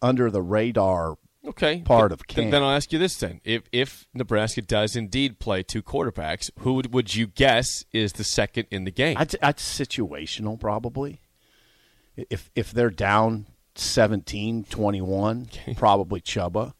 under 0.02 0.31
the 0.31 0.43
radar 0.43 1.16
Okay. 1.47 1.83
part 1.85 2.11
of 2.11 2.26
camp. 2.26 2.50
Then 2.50 2.62
I'll 2.62 2.71
ask 2.71 2.93
you 2.93 2.99
this 2.99 3.16
then: 3.16 3.40
if 3.45 3.64
if 3.73 4.07
Nebraska 4.14 4.62
does 4.62 4.97
indeed 4.97 5.38
play 5.38 5.62
two 5.62 5.83
quarterbacks, 5.83 6.50
who 6.61 6.75
would, 6.75 6.95
would 6.95 7.14
you 7.14 7.26
guess 7.26 7.85
is 7.93 8.14
the 8.14 8.25
second 8.25 8.66
in 8.71 8.85
the 8.85 8.90
game? 8.90 9.16
That's, 9.19 9.37
that's 9.40 9.78
situational, 9.78 10.59
probably. 10.59 11.21
If 12.16 12.50
if 12.54 12.73
they're 12.73 12.90
down 12.90 13.47
17, 13.75 14.64
21, 14.64 15.49
probably 15.76 16.21
Chubba. 16.21 16.73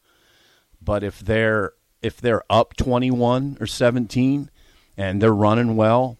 But 0.81 1.03
if 1.03 1.21
they're 1.21 1.73
if 2.03 2.21
they're 2.21 2.43
up 2.51 2.77
21 2.77 3.57
or 3.61 3.67
17 3.67 4.51
and 4.97 5.21
they're 5.23 5.35
running 5.35 5.77
well 5.77 6.19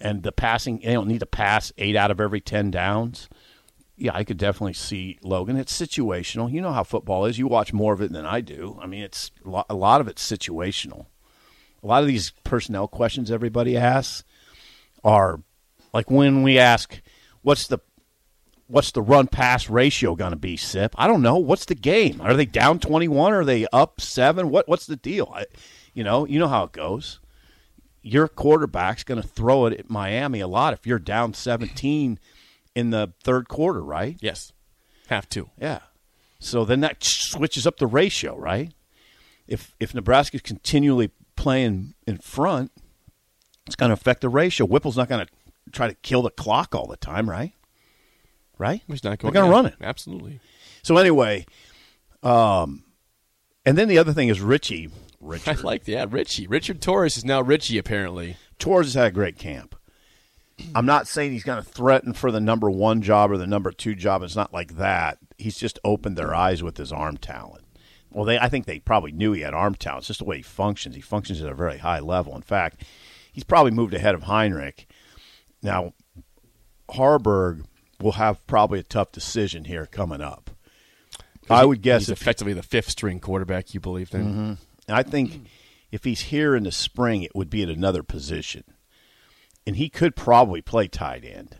and 0.00 0.22
the 0.22 0.32
passing 0.32 0.80
they 0.84 0.92
don't 0.92 1.08
need 1.08 1.20
to 1.20 1.26
pass 1.26 1.72
8 1.78 1.96
out 1.96 2.10
of 2.10 2.20
every 2.20 2.40
10 2.40 2.70
downs, 2.70 3.28
yeah, 3.98 4.12
I 4.14 4.22
could 4.22 4.38
definitely 4.38 4.74
see 4.74 5.18
Logan. 5.22 5.56
It's 5.56 5.78
situational. 5.78 6.50
You 6.52 6.60
know 6.60 6.72
how 6.72 6.84
football 6.84 7.24
is. 7.24 7.38
You 7.38 7.48
watch 7.48 7.72
more 7.72 7.92
of 7.92 8.00
it 8.00 8.12
than 8.12 8.24
I 8.24 8.40
do. 8.40 8.78
I 8.80 8.86
mean, 8.86 9.02
it's 9.02 9.32
a 9.44 9.74
lot, 9.74 10.00
of 10.00 10.06
it's 10.06 10.26
situational. 10.26 11.06
A 11.82 11.86
lot 11.86 12.02
of 12.02 12.08
these 12.08 12.30
personnel 12.44 12.86
questions 12.86 13.30
everybody 13.30 13.76
asks 13.76 14.22
are 15.02 15.40
like 15.92 16.10
when 16.10 16.42
we 16.42 16.58
ask, 16.58 17.00
"What's 17.42 17.66
the 17.66 17.78
what's 18.66 18.92
the 18.92 19.02
run 19.02 19.26
pass 19.26 19.68
ratio 19.68 20.14
going 20.14 20.32
to 20.32 20.36
be?" 20.36 20.56
Sip, 20.56 20.94
I 20.96 21.06
don't 21.06 21.22
know. 21.22 21.36
What's 21.36 21.64
the 21.64 21.74
game? 21.74 22.20
Are 22.20 22.34
they 22.34 22.46
down 22.46 22.78
twenty 22.78 23.08
one? 23.08 23.32
Are 23.32 23.44
they 23.44 23.66
up 23.72 24.00
seven? 24.00 24.50
What 24.50 24.68
what's 24.68 24.86
the 24.86 24.96
deal? 24.96 25.32
I, 25.34 25.46
you 25.94 26.04
know, 26.04 26.26
you 26.26 26.38
know 26.38 26.48
how 26.48 26.64
it 26.64 26.72
goes. 26.72 27.20
Your 28.08 28.26
quarterback's 28.26 29.04
going 29.04 29.20
to 29.20 29.28
throw 29.28 29.66
it 29.66 29.78
at 29.78 29.90
Miami 29.90 30.40
a 30.40 30.48
lot 30.48 30.72
if 30.72 30.86
you're 30.86 30.98
down 30.98 31.34
seventeen 31.34 32.18
in 32.74 32.90
the 32.90 33.12
third 33.22 33.48
quarter, 33.48 33.82
right? 33.82 34.16
Yes, 34.20 34.52
have 35.08 35.28
to. 35.30 35.50
Yeah. 35.60 35.80
So 36.38 36.64
then 36.64 36.80
that 36.80 37.04
switches 37.04 37.66
up 37.66 37.78
the 37.78 37.86
ratio, 37.86 38.36
right? 38.38 38.72
If 39.46 39.74
if 39.78 39.94
Nebraska's 39.94 40.40
continually 40.40 41.10
playing 41.36 41.94
in 42.06 42.18
front, 42.18 42.72
it's 43.66 43.76
going 43.76 43.90
to 43.90 43.94
affect 43.94 44.22
the 44.22 44.28
ratio. 44.28 44.66
Whipple's 44.66 44.96
not 44.96 45.08
going 45.08 45.26
to 45.26 45.32
try 45.72 45.88
to 45.88 45.94
kill 45.94 46.22
the 46.22 46.30
clock 46.30 46.74
all 46.74 46.86
the 46.86 46.96
time, 46.96 47.28
right? 47.28 47.52
Right? 48.56 48.82
He's 48.86 49.04
not 49.04 49.18
They're 49.18 49.30
going 49.30 49.34
going 49.34 49.46
to 49.46 49.52
run 49.52 49.66
it. 49.66 49.74
Absolutely. 49.80 50.40
So 50.82 50.96
anyway, 50.96 51.44
um, 52.22 52.84
and 53.66 53.76
then 53.76 53.88
the 53.88 53.98
other 53.98 54.12
thing 54.14 54.28
is 54.28 54.40
Richie. 54.40 54.88
I 55.46 55.52
like 55.62 55.84
that. 55.84 55.92
Yeah, 55.92 56.06
Richie. 56.08 56.46
Richard 56.46 56.80
Torres 56.80 57.16
is 57.16 57.24
now 57.24 57.40
Richie, 57.40 57.78
apparently. 57.78 58.36
Torres 58.58 58.86
has 58.86 58.94
had 58.94 59.06
a 59.06 59.10
great 59.10 59.38
camp. 59.38 59.74
I'm 60.74 60.86
not 60.86 61.06
saying 61.06 61.32
he's 61.32 61.44
going 61.44 61.62
to 61.62 61.68
threaten 61.68 62.12
for 62.12 62.32
the 62.32 62.40
number 62.40 62.68
one 62.70 63.00
job 63.02 63.30
or 63.30 63.38
the 63.38 63.46
number 63.46 63.70
two 63.70 63.94
job. 63.94 64.22
It's 64.22 64.34
not 64.34 64.52
like 64.52 64.76
that. 64.76 65.18
He's 65.36 65.56
just 65.56 65.78
opened 65.84 66.16
their 66.16 66.34
eyes 66.34 66.62
with 66.62 66.76
his 66.76 66.92
arm 66.92 67.16
talent. 67.16 67.64
Well, 68.10 68.24
they 68.24 68.38
I 68.38 68.48
think 68.48 68.66
they 68.66 68.80
probably 68.80 69.12
knew 69.12 69.32
he 69.32 69.42
had 69.42 69.54
arm 69.54 69.74
talent. 69.74 70.00
It's 70.00 70.08
just 70.08 70.18
the 70.18 70.24
way 70.24 70.38
he 70.38 70.42
functions. 70.42 70.96
He 70.96 71.00
functions 71.00 71.40
at 71.42 71.50
a 71.50 71.54
very 71.54 71.78
high 71.78 72.00
level. 72.00 72.34
In 72.34 72.42
fact, 72.42 72.84
he's 73.30 73.44
probably 73.44 73.70
moved 73.70 73.94
ahead 73.94 74.14
of 74.14 74.24
Heinrich. 74.24 74.88
Now, 75.62 75.94
Haarberg 76.90 77.64
will 78.00 78.12
have 78.12 78.44
probably 78.46 78.80
a 78.80 78.84
tough 78.84 79.12
decision 79.12 79.64
here 79.64 79.86
coming 79.86 80.20
up. 80.20 80.50
I 81.50 81.64
would 81.64 81.82
guess 81.82 82.02
he's 82.02 82.10
effectively 82.10 82.52
the 82.52 82.62
fifth 82.62 82.90
string 82.90 83.20
quarterback. 83.20 83.72
You 83.74 83.80
believe 83.80 84.10
then? 84.10 84.24
Mm-hmm. 84.24 84.52
I 84.88 85.02
think 85.02 85.48
if 85.90 86.04
he's 86.04 86.22
here 86.22 86.54
in 86.54 86.64
the 86.64 86.72
spring, 86.72 87.22
it 87.22 87.34
would 87.34 87.50
be 87.50 87.62
at 87.62 87.68
another 87.68 88.02
position, 88.02 88.64
and 89.66 89.76
he 89.76 89.88
could 89.88 90.16
probably 90.16 90.62
play 90.62 90.88
tight 90.88 91.24
end. 91.24 91.58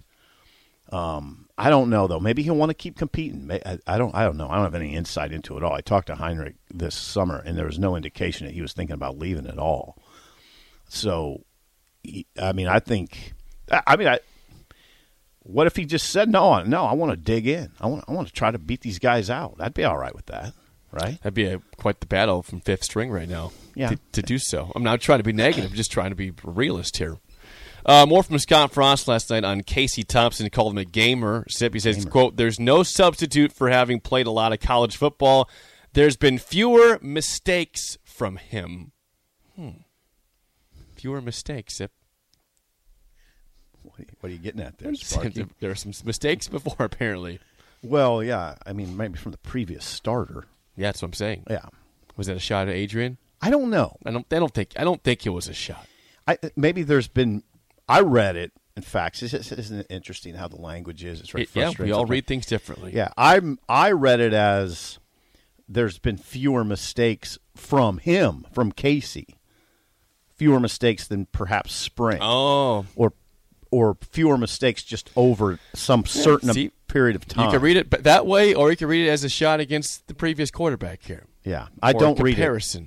Um, 0.91 1.49
I 1.59 1.71
don't 1.71 1.91
know 1.91 2.07
though. 2.07 2.21
Maybe 2.21 2.43
he'll 2.43 2.57
want 2.57 2.71
to 2.71 2.75
keep 2.75 2.97
competing. 2.97 3.51
I, 3.87 3.99
don't. 3.99 4.15
I 4.15 4.25
don't 4.25 4.37
know. 4.37 4.49
I 4.49 4.55
don't 4.55 4.65
have 4.65 4.75
any 4.75 4.95
insight 4.95 5.33
into 5.33 5.55
it 5.55 5.59
at 5.59 5.63
all. 5.65 5.75
I 5.75 5.81
talked 5.81 6.07
to 6.07 6.15
Heinrich 6.15 6.55
this 6.71 6.95
summer, 6.95 7.43
and 7.45 7.59
there 7.59 7.67
was 7.67 7.79
no 7.79 7.97
indication 7.97 8.47
that 8.47 8.55
he 8.55 8.63
was 8.63 8.73
thinking 8.73 8.95
about 8.95 9.19
leaving 9.19 9.47
at 9.47 9.59
all. 9.59 9.99
So, 10.89 11.45
I 12.41 12.53
mean, 12.53 12.69
I 12.69 12.79
think. 12.79 13.35
I 13.71 13.83
I 13.87 13.97
mean, 13.97 14.09
I. 14.09 14.21
What 15.41 15.67
if 15.67 15.77
he 15.77 15.85
just 15.85 16.11
said 16.11 16.29
no? 16.31 16.63
No, 16.63 16.85
I 16.85 16.93
want 16.93 17.11
to 17.11 17.17
dig 17.17 17.47
in. 17.47 17.73
I 17.81 17.87
want. 17.87 18.05
I 18.09 18.13
want 18.13 18.29
to 18.29 18.35
try 18.35 18.51
to 18.51 18.59
beat 18.59 18.83
these 18.83 18.99
guys 18.99 19.29
out. 19.29 19.57
I'd 19.59 19.75
be 19.75 19.85
all 19.85 19.99
right 19.99 20.15
with 20.15 20.27
that, 20.27 20.55
right? 20.92 21.21
That'd 21.23 21.35
be 21.35 21.47
a, 21.47 21.61
quite 21.76 22.00
the 22.00 22.07
battle 22.07 22.42
from 22.42 22.61
fifth 22.61 22.85
string 22.85 23.11
right 23.11 23.28
now. 23.28 23.52
Yeah. 23.75 23.90
To, 23.90 23.99
to 24.12 24.23
do 24.23 24.38
so. 24.38 24.73
I'm 24.75 24.83
not 24.83 25.00
trying 25.00 25.18
to 25.21 25.25
be 25.25 25.33
negative. 25.33 25.71
I'm 25.71 25.76
just 25.76 25.92
trying 25.92 26.11
to 26.11 26.16
be 26.16 26.33
realist 26.45 26.97
here. 26.97 27.18
Uh, 27.87 28.04
more 28.07 28.23
from 28.23 28.38
Scott 28.38 28.73
Frost 28.73 29.09
last 29.09 29.30
night 29.30 29.45
on 29.45 29.62
Casey 29.62 30.02
Thompson. 30.02 30.45
He 30.45 30.50
called 30.50 30.73
him 30.73 30.78
a 30.78 30.85
gamer. 30.85 31.47
Sip, 31.49 31.73
he 31.73 31.80
says, 31.80 32.04
quote, 32.04 32.37
There's 32.37 32.61
no 32.61 32.83
substitute 32.83 33.52
for 33.52 33.71
having 33.71 34.00
played 34.00 34.26
a 34.26 34.30
lot 34.30 34.52
of 34.52 34.61
college 34.61 34.97
football. 34.97 35.49
There's 35.95 36.16
been 36.16 36.38
fewer 36.38 36.99
mistakes 37.00 37.97
from 38.04 38.37
him. 38.37 38.92
Hmm. 39.57 39.71
Fewer 40.97 41.23
mistakes, 41.23 41.76
Sip. 41.76 41.92
What 43.83 44.00
are 44.00 44.02
you, 44.02 44.09
what 44.21 44.30
are 44.30 44.33
you 44.35 44.38
getting 44.38 44.61
at 44.61 44.78
there, 44.78 44.95
Sparky? 44.95 45.47
there 45.61 45.71
are 45.71 45.75
some 45.75 45.92
mistakes 46.04 46.49
before, 46.49 46.76
apparently. 46.85 47.38
Well, 47.83 48.23
yeah. 48.23 48.57
I 48.66 48.73
mean, 48.73 48.97
maybe 48.97 49.16
from 49.16 49.33
the 49.33 49.38
previous 49.38 49.85
starter. 49.85 50.45
Yeah, 50.79 50.89
that's 50.89 51.03
what 51.03 51.09
I'm 51.09 51.13
saying. 51.15 51.45
Yeah. 51.51 51.67
Was 52.17 52.29
that 52.29 52.37
a 52.37 52.41
shot 52.41 52.69
at 52.69 52.75
Adrian? 52.75 53.19
I 53.43 53.51
don't 53.51 53.69
know. 53.71 53.97
I 54.07 54.11
don't. 54.11 54.27
I 54.33 54.39
don't 54.39 54.53
think. 54.55 54.73
I 54.77 54.85
don't 54.85 55.03
think 55.03 55.27
it 55.27 55.31
was 55.31 55.49
a 55.49 55.53
shot. 55.55 55.87
I 56.27 56.39
maybe 56.57 56.83
there's 56.83 57.09
been. 57.09 57.43
I 57.89 58.01
read 58.01 58.37
it. 58.37 58.53
In 58.77 58.83
fact, 58.83 59.23
isn't 59.23 59.81
it 59.81 59.87
interesting 59.91 60.35
how 60.35 60.47
the 60.49 60.61
language 60.61 61.03
is? 61.05 61.21
It's 61.21 61.31
very 61.31 61.43
It- 61.45 61.51
yeah, 61.53 61.65
frustrating. 61.65 61.87
we 61.87 61.93
all 61.99 62.07
read 62.07 62.27
things 62.27 62.47
differently. 62.47 62.93
Yeah, 62.95 63.09
I'm. 63.17 63.59
I 63.69 63.91
read 63.91 64.21
it 64.21 64.33
as 64.33 64.99
there's 65.69 65.99
been 65.99 66.17
fewer 66.17 66.65
mistakes 66.65 67.39
from 67.57 67.99
him, 67.99 68.47
from 68.53 68.73
Casey. 68.73 69.37
Fewer 70.37 70.61
mistakes 70.61 71.07
than 71.09 71.27
perhaps 71.27 71.73
spring, 71.75 72.19
Oh, 72.23 72.87
or 72.95 73.13
or 73.71 73.97
fewer 74.11 74.39
mistakes 74.39 74.83
just 74.83 75.11
over 75.17 75.59
some 75.75 76.05
certain 76.05 76.53
see, 76.53 76.71
period 76.87 77.17
of 77.17 77.27
time. 77.27 77.47
You 77.47 77.53
can 77.53 77.61
read 77.61 77.77
it 77.77 77.91
but 77.91 78.05
that 78.05 78.27
way, 78.27 78.55
or 78.55 78.71
you 78.71 78.77
can 78.77 78.89
read 78.89 79.07
it 79.07 79.11
as 79.11 79.25
a 79.25 79.29
shot 79.29 79.61
against 79.61 80.07
the 80.09 80.15
previous 80.15 80.51
quarterback 80.51 81.03
here. 81.03 81.25
Yeah, 81.45 81.69
I 81.83 81.93
Or 81.93 82.01
don't 82.01 82.21
read 82.21 82.39
it. 82.39 82.83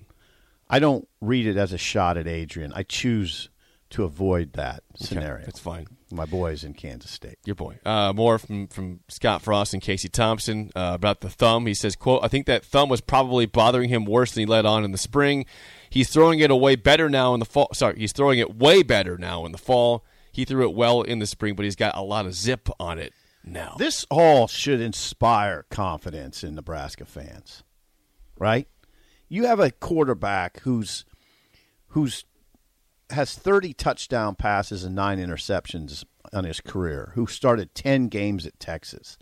I 0.69 0.79
don't 0.79 1.07
read 1.19 1.47
it 1.47 1.57
as 1.57 1.73
a 1.73 1.77
shot 1.77 2.17
at 2.17 2.27
Adrian. 2.27 2.71
I 2.73 2.83
choose 2.83 3.49
to 3.91 4.03
avoid 4.05 4.53
that 4.53 4.83
scenario. 4.95 5.45
That's 5.45 5.59
fine. 5.59 5.85
My 6.11 6.25
boys 6.25 6.63
in 6.63 6.73
Kansas 6.73 7.11
State. 7.11 7.37
Your 7.45 7.55
boy. 7.55 7.79
Uh, 7.85 8.13
more 8.13 8.37
from, 8.37 8.67
from 8.67 9.01
Scott 9.07 9.41
Frost 9.41 9.73
and 9.73 9.81
Casey 9.81 10.09
Thompson 10.09 10.71
uh, 10.75 10.91
about 10.93 11.21
the 11.21 11.29
thumb. 11.29 11.65
He 11.65 11.73
says, 11.73 11.95
"quote 11.95 12.23
I 12.23 12.27
think 12.27 12.47
that 12.47 12.65
thumb 12.65 12.89
was 12.89 13.01
probably 13.01 13.45
bothering 13.45 13.89
him 13.89 14.05
worse 14.05 14.31
than 14.31 14.41
he 14.41 14.45
let 14.45 14.65
on 14.65 14.83
in 14.83 14.91
the 14.91 14.97
spring. 14.97 15.45
He's 15.89 16.09
throwing 16.09 16.39
it 16.39 16.51
away 16.51 16.75
better 16.75 17.09
now 17.09 17.33
in 17.33 17.39
the 17.39 17.45
fall. 17.45 17.69
Sorry, 17.73 17.97
he's 17.97 18.13
throwing 18.13 18.39
it 18.39 18.55
way 18.55 18.83
better 18.83 19.17
now 19.17 19.45
in 19.45 19.51
the 19.51 19.57
fall. 19.57 20.05
He 20.31 20.45
threw 20.45 20.69
it 20.69 20.75
well 20.75 21.01
in 21.01 21.19
the 21.19 21.27
spring, 21.27 21.55
but 21.55 21.65
he's 21.65 21.75
got 21.75 21.97
a 21.97 22.01
lot 22.01 22.25
of 22.25 22.33
zip 22.33 22.69
on 22.79 22.99
it 22.99 23.13
now. 23.43 23.75
This 23.77 24.05
all 24.09 24.47
should 24.47 24.79
inspire 24.81 25.65
confidence 25.69 26.43
in 26.43 26.55
Nebraska 26.55 27.05
fans, 27.05 27.63
right? 28.37 28.67
You 29.27 29.45
have 29.45 29.59
a 29.59 29.71
quarterback 29.71 30.59
who's 30.61 31.05
who's 31.89 32.25
has 33.09 33.35
30 33.35 33.73
touchdown 33.73 34.35
passes 34.35 34.85
and 34.85 34.95
9 34.95 35.19
interceptions 35.19 36.05
on 36.31 36.45
his 36.45 36.61
career, 36.61 37.11
who 37.15 37.27
started 37.27 37.75
10 37.75 38.07
games 38.07 38.45
at 38.45 38.57
Texas, 38.59 39.17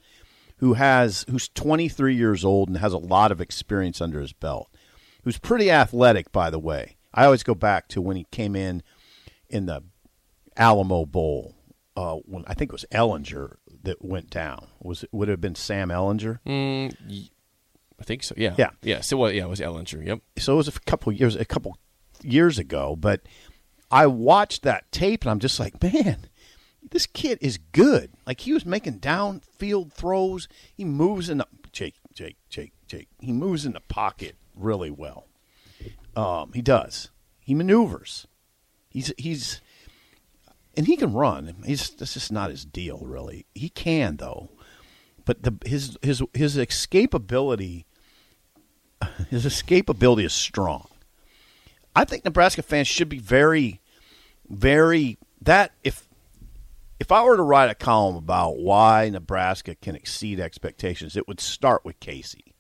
who 0.57 0.73
has 0.73 1.25
who's 1.29 1.49
23 1.49 2.15
years 2.15 2.45
old 2.45 2.69
and 2.69 2.77
has 2.77 2.93
a 2.93 2.97
lot 2.97 3.31
of 3.31 3.41
experience 3.41 3.99
under 3.99 4.19
his 4.19 4.33
belt, 4.33 4.69
who's 5.23 5.39
pretty 5.39 5.71
athletic 5.71 6.31
by 6.31 6.49
the 6.49 6.59
way. 6.59 6.97
I 7.13 7.25
always 7.25 7.43
go 7.43 7.55
back 7.55 7.87
to 7.89 8.01
when 8.01 8.15
he 8.15 8.27
came 8.31 8.55
in 8.55 8.83
in 9.49 9.65
the 9.65 9.83
Alamo 10.59 11.05
Bowl. 11.05 11.55
Uh, 11.95 12.15
when 12.25 12.43
I 12.47 12.53
think 12.53 12.69
it 12.69 12.73
was 12.73 12.85
Ehlinger 12.91 13.55
that 13.83 14.03
went 14.03 14.29
down. 14.29 14.67
Was 14.81 15.03
it 15.03 15.09
would 15.11 15.29
it 15.29 15.33
have 15.33 15.41
been 15.41 15.55
Sam 15.55 15.89
Ehlinger? 15.89 16.39
Mm, 16.45 17.29
I 17.99 18.03
think 18.03 18.23
so. 18.23 18.35
Yeah. 18.37 18.55
Yeah. 18.57 18.69
Yes. 18.81 19.11
It 19.11 19.15
was. 19.15 19.33
Yeah. 19.33 19.45
It 19.45 19.49
was 19.49 19.59
Ehlinger. 19.59 20.05
Yep. 20.05 20.19
So 20.37 20.53
it 20.53 20.57
was 20.57 20.67
a 20.67 20.71
couple 20.71 21.11
years 21.11 21.35
a 21.35 21.45
couple 21.45 21.77
years 22.21 22.59
ago, 22.59 22.95
but 22.95 23.21
I 23.91 24.07
watched 24.07 24.63
that 24.63 24.91
tape 24.91 25.23
and 25.23 25.31
I'm 25.31 25.39
just 25.39 25.59
like, 25.59 25.81
man, 25.81 26.27
this 26.91 27.05
kid 27.05 27.39
is 27.41 27.57
good. 27.71 28.11
Like 28.25 28.41
he 28.41 28.53
was 28.53 28.65
making 28.65 28.99
downfield 28.99 29.91
throws. 29.93 30.47
He 30.73 30.85
moves 30.85 31.29
in 31.29 31.39
the 31.39 31.47
Jake, 31.71 31.95
Jake, 32.13 32.37
Jake, 32.49 32.73
Jake. 32.87 33.07
He 33.19 33.31
moves 33.31 33.65
in 33.65 33.73
the 33.73 33.81
pocket 33.81 34.35
really 34.55 34.91
well. 34.91 35.27
Um, 36.15 36.51
he 36.53 36.61
does. 36.61 37.09
He 37.39 37.53
maneuvers. 37.53 38.27
He's 38.89 39.13
he's 39.17 39.61
and 40.79 40.87
he 40.87 40.95
can 40.95 41.11
run. 41.11 41.55
He's 41.65 41.89
this 41.89 42.15
is 42.15 42.31
not 42.31 42.51
his 42.51 42.63
deal 42.63 42.99
really. 42.99 43.45
He 43.53 43.67
can 43.67 44.15
though, 44.15 44.49
but 45.25 45.43
the 45.43 45.53
his 45.65 45.97
his 46.01 46.23
his 46.33 46.55
escapability 46.55 47.83
his 49.29 49.45
escapability 49.45 50.23
is 50.23 50.31
strong. 50.31 50.87
I 51.93 52.05
think 52.05 52.23
Nebraska 52.23 52.61
fans 52.61 52.87
should 52.87 53.09
be 53.09 53.19
very, 53.19 53.81
very 54.47 55.17
that 55.41 55.73
if 55.83 56.07
if 56.97 57.11
I 57.11 57.23
were 57.23 57.35
to 57.35 57.43
write 57.43 57.69
a 57.69 57.75
column 57.75 58.15
about 58.15 58.57
why 58.57 59.09
Nebraska 59.09 59.75
can 59.75 59.97
exceed 59.97 60.39
expectations, 60.39 61.17
it 61.17 61.27
would 61.27 61.41
start 61.41 61.83
with 61.83 61.99
Casey. 61.99 62.53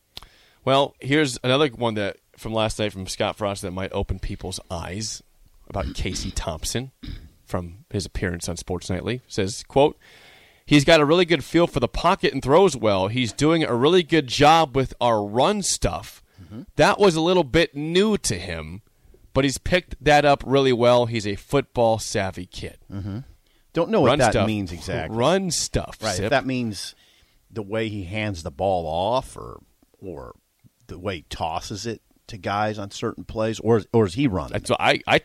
Well, 0.65 0.93
here's 0.99 1.39
another 1.41 1.69
one 1.69 1.93
that 1.93 2.17
from 2.35 2.51
last 2.51 2.79
night 2.79 2.91
from 2.91 3.07
Scott 3.07 3.37
Frost 3.37 3.61
that 3.61 3.71
might 3.71 3.93
open 3.93 4.19
people's 4.19 4.59
eyes 4.69 5.23
about 5.69 5.93
Casey 5.93 6.31
Thompson 6.31 6.91
from 7.49 7.85
his 7.89 8.05
appearance 8.05 8.47
on 8.47 8.55
Sports 8.57 8.89
Nightly. 8.89 9.21
Says, 9.27 9.63
quote, 9.67 9.97
He's 10.65 10.85
got 10.85 10.99
a 10.99 11.05
really 11.05 11.25
good 11.25 11.43
feel 11.43 11.65
for 11.65 11.79
the 11.79 11.87
pocket 11.87 12.31
and 12.31 12.43
throws 12.43 12.77
well. 12.77 13.07
He's 13.07 13.33
doing 13.33 13.63
a 13.63 13.73
really 13.73 14.03
good 14.03 14.27
job 14.27 14.75
with 14.75 14.93
our 15.01 15.25
run 15.25 15.63
stuff. 15.63 16.21
Mm-hmm. 16.41 16.61
That 16.75 16.99
was 16.99 17.15
a 17.15 17.21
little 17.21 17.43
bit 17.43 17.75
new 17.75 18.19
to 18.19 18.35
him, 18.35 18.83
but 19.33 19.43
he's 19.43 19.57
picked 19.57 19.95
that 20.03 20.25
up 20.25 20.43
really 20.45 20.71
well. 20.71 21.07
He's 21.07 21.25
a 21.25 21.35
football 21.35 21.97
savvy 21.97 22.45
kid. 22.45 22.77
Mm-hmm. 22.91 23.19
Don't 23.73 23.89
know 23.89 24.01
what 24.01 24.09
Run 24.09 24.19
that 24.19 24.33
stuff. 24.33 24.45
means 24.45 24.71
exactly. 24.71 25.17
Run 25.17 25.49
stuff. 25.49 25.97
Right. 26.03 26.15
Sip. 26.15 26.25
If 26.25 26.29
that 26.29 26.45
means 26.45 26.93
the 27.49 27.63
way 27.63 27.89
he 27.89 28.03
hands 28.03 28.43
the 28.43 28.51
ball 28.51 28.85
off 28.85 29.35
or 29.35 29.61
or 29.99 30.35
the 30.85 30.99
way 30.99 31.15
he 31.17 31.21
tosses 31.29 31.87
it 31.87 32.01
to 32.29 32.37
guys 32.37 32.79
on 32.79 32.91
certain 32.91 33.23
plays, 33.25 33.59
or 33.59 33.83
or 33.93 34.05
is 34.07 34.13
he 34.15 34.27
running? 34.27 34.65
So 34.65 34.75
I 34.79 35.01
I 35.07 35.21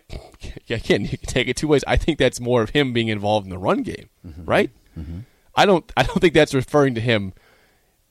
again 0.68 1.02
you 1.02 1.16
can 1.16 1.26
take 1.28 1.49
it 1.49 1.56
two 1.56 1.68
ways. 1.68 1.84
I 1.87 1.96
think 1.96 2.18
that's 2.18 2.40
more 2.40 2.62
of 2.62 2.70
him 2.70 2.92
being 2.92 3.08
involved 3.08 3.46
in 3.46 3.50
the 3.50 3.58
run 3.58 3.82
game, 3.82 4.08
Mm-hmm. 4.26 4.44
right? 4.44 4.70
I 5.54 5.66
don't 5.66 5.90
I 5.96 6.02
don't 6.02 6.20
think 6.20 6.34
that's 6.34 6.52
referring 6.54 6.94
to 6.96 7.00
him 7.00 7.32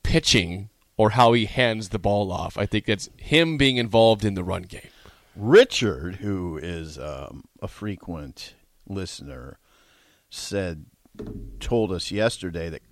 pitching 0.02 0.70
or 0.96 1.10
how 1.10 1.32
he 1.32 1.46
hands 1.46 1.88
the 1.90 1.98
ball 1.98 2.30
off. 2.32 2.56
I 2.56 2.66
think 2.66 2.86
that's 2.86 3.08
him 3.16 3.56
being 3.56 3.76
involved 3.78 4.24
in 4.24 4.34
the 4.34 4.44
run 4.44 4.62
game. 4.62 4.88
Richard, 5.36 6.16
who 6.16 6.56
is 6.58 6.98
um, 6.98 7.44
a 7.60 7.66
frequent 7.68 8.54
listener, 8.88 9.58
said 10.30 10.86
told 11.60 11.90
us 11.92 12.10
yesterday 12.10 12.68
that 12.70 12.82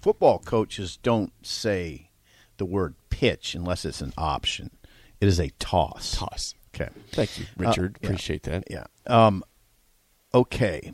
football 0.00 0.38
coaches 0.38 0.96
don't 1.02 1.32
say 1.42 2.10
the 2.56 2.64
word 2.64 2.94
pitch 3.10 3.54
unless 3.54 3.84
it's 3.84 4.00
an 4.00 4.12
option. 4.18 4.70
It 5.24 5.28
is 5.28 5.40
a 5.40 5.48
toss. 5.58 6.16
Toss. 6.18 6.54
Okay. 6.74 6.90
Thank 7.12 7.38
you, 7.38 7.46
Richard. 7.56 7.96
Uh, 7.96 7.98
yeah. 8.02 8.06
Appreciate 8.08 8.42
that. 8.42 8.64
Yeah. 8.70 8.84
Um, 9.06 9.42
okay. 10.34 10.92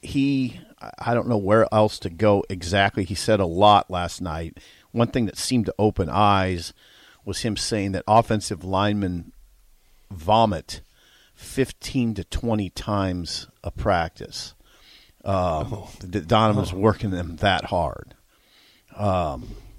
He, 0.00 0.60
I- 1.00 1.14
don't 1.14 1.26
know 1.26 1.36
where 1.36 1.66
else 1.74 1.98
to 2.00 2.08
go 2.10 2.44
exactly. 2.48 3.02
He 3.02 3.16
said 3.16 3.40
a 3.40 3.44
lot 3.44 3.90
last 3.90 4.20
night. 4.20 4.58
One 4.92 5.08
thing 5.08 5.26
that 5.26 5.36
seemed 5.36 5.66
to 5.66 5.74
open 5.80 6.08
eyes 6.08 6.72
was 7.24 7.40
him 7.40 7.56
saying 7.56 7.90
that 7.90 8.04
offensive 8.06 8.62
linemen 8.62 9.32
vomit 10.12 10.80
15 11.34 12.14
to 12.14 12.24
20 12.24 12.70
times 12.70 13.48
a 13.64 13.72
practice. 13.72 14.54
Um, 15.24 15.88
Donovan's 16.08 16.72
working 16.72 17.10
them 17.10 17.34
that 17.38 17.64
hard. 17.64 18.14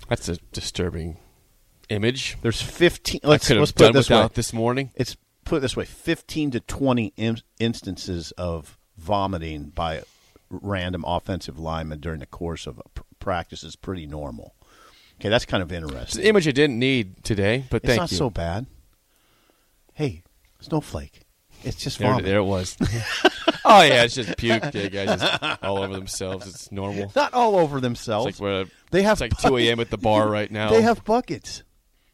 That's 0.10 0.28
a 0.28 0.36
disturbing 0.52 1.16
image. 1.90 2.38
There's 2.42 2.62
15. 2.62 3.22
Let's, 3.24 3.50
let's 3.50 3.72
put 3.72 3.90
it 3.90 3.94
this 3.94 4.10
way. 4.10 4.30
this 4.34 4.54
morning. 4.54 4.92
it's 4.96 5.16
put 5.46 5.58
it 5.58 5.60
this 5.60 5.76
way 5.76 5.86
15 5.86 6.52
to 6.52 6.60
20 6.62 7.14
in, 7.18 7.38
instances 7.60 8.32
of 8.38 8.78
vomiting 8.98 9.66
by 9.66 10.02
random 10.50 11.04
offensive 11.08 11.60
linemen 11.60 12.00
during 12.00 12.20
the 12.20 12.26
course 12.26 12.66
of 12.68 12.80
a 12.80 12.90
pr- 12.90 13.02
practice 13.20 13.64
is 13.64 13.76
pretty 13.76 14.06
normal 14.06 14.54
okay 15.20 15.30
that's 15.30 15.46
kind 15.46 15.62
of 15.64 15.72
It's 15.72 15.82
an 15.84 15.84
interesting 15.90 16.24
image 16.24 16.48
I 16.48 16.52
didn't 16.52 16.80
need 16.80 17.24
today, 17.24 17.66
but 17.70 17.84
it's 17.84 17.98
not 17.98 18.12
you. 18.12 18.18
so 18.18 18.30
bad 18.30 18.66
hey 19.96 20.24
snowflake 20.60 21.22
it's 21.64 21.78
just 21.78 22.00
there, 22.00 22.10
vomit 22.10 22.26
there 22.26 22.40
it 22.40 22.44
was. 22.44 22.76
oh 23.66 23.82
yeah, 23.82 24.04
it's 24.04 24.16
just 24.16 24.38
puke. 24.38 24.64
Yeah, 24.74 24.88
guys 24.88 25.22
just 25.22 25.64
all 25.64 25.78
over 25.78 25.94
themselves. 25.94 26.46
It's 26.48 26.72
normal. 26.72 27.12
not 27.16 27.34
all 27.34 27.56
over 27.56 27.78
It's 27.78 27.84
themselves 27.84 28.26
like 28.26 28.40
we're, 28.40 28.66
They 28.92 29.04
have 29.04 29.22
it's 29.22 29.22
like 29.22 29.38
two 29.38 29.58
a.m. 29.58 29.80
at 29.80 29.90
the 29.90 29.98
bar 29.98 30.28
right 30.28 30.52
now. 30.52 30.70
they 30.72 30.82
have 30.82 31.04
buckets 31.06 31.64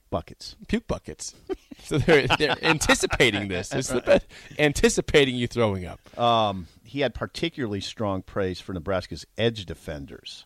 buckets 0.09 0.55
puke 0.67 0.87
buckets. 0.87 1.35
So 1.81 1.97
they're 1.97 2.27
they're 2.37 2.57
anticipating 2.63 3.47
this. 3.47 3.73
It's 3.73 3.87
the 3.87 4.01
best, 4.01 4.27
anticipating 4.59 5.35
you 5.35 5.47
throwing 5.47 5.85
up. 5.85 5.99
um, 6.19 6.67
he 6.83 6.99
had 6.99 7.13
particularly 7.15 7.79
strong 7.79 8.21
praise 8.21 8.59
for 8.59 8.73
Nebraska's 8.73 9.25
edge 9.37 9.65
defenders. 9.65 10.45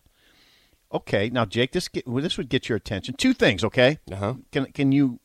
Okay, 0.92 1.28
now 1.28 1.44
Jake, 1.44 1.72
this 1.72 1.88
get, 1.88 2.06
well, 2.06 2.22
this 2.22 2.38
would 2.38 2.48
get 2.48 2.68
your 2.68 2.76
attention. 2.76 3.14
Two 3.16 3.32
things, 3.34 3.64
okay? 3.64 3.98
Uh-huh. 4.10 4.34
Can 4.52 4.66
can 4.66 4.92
you 4.92 5.18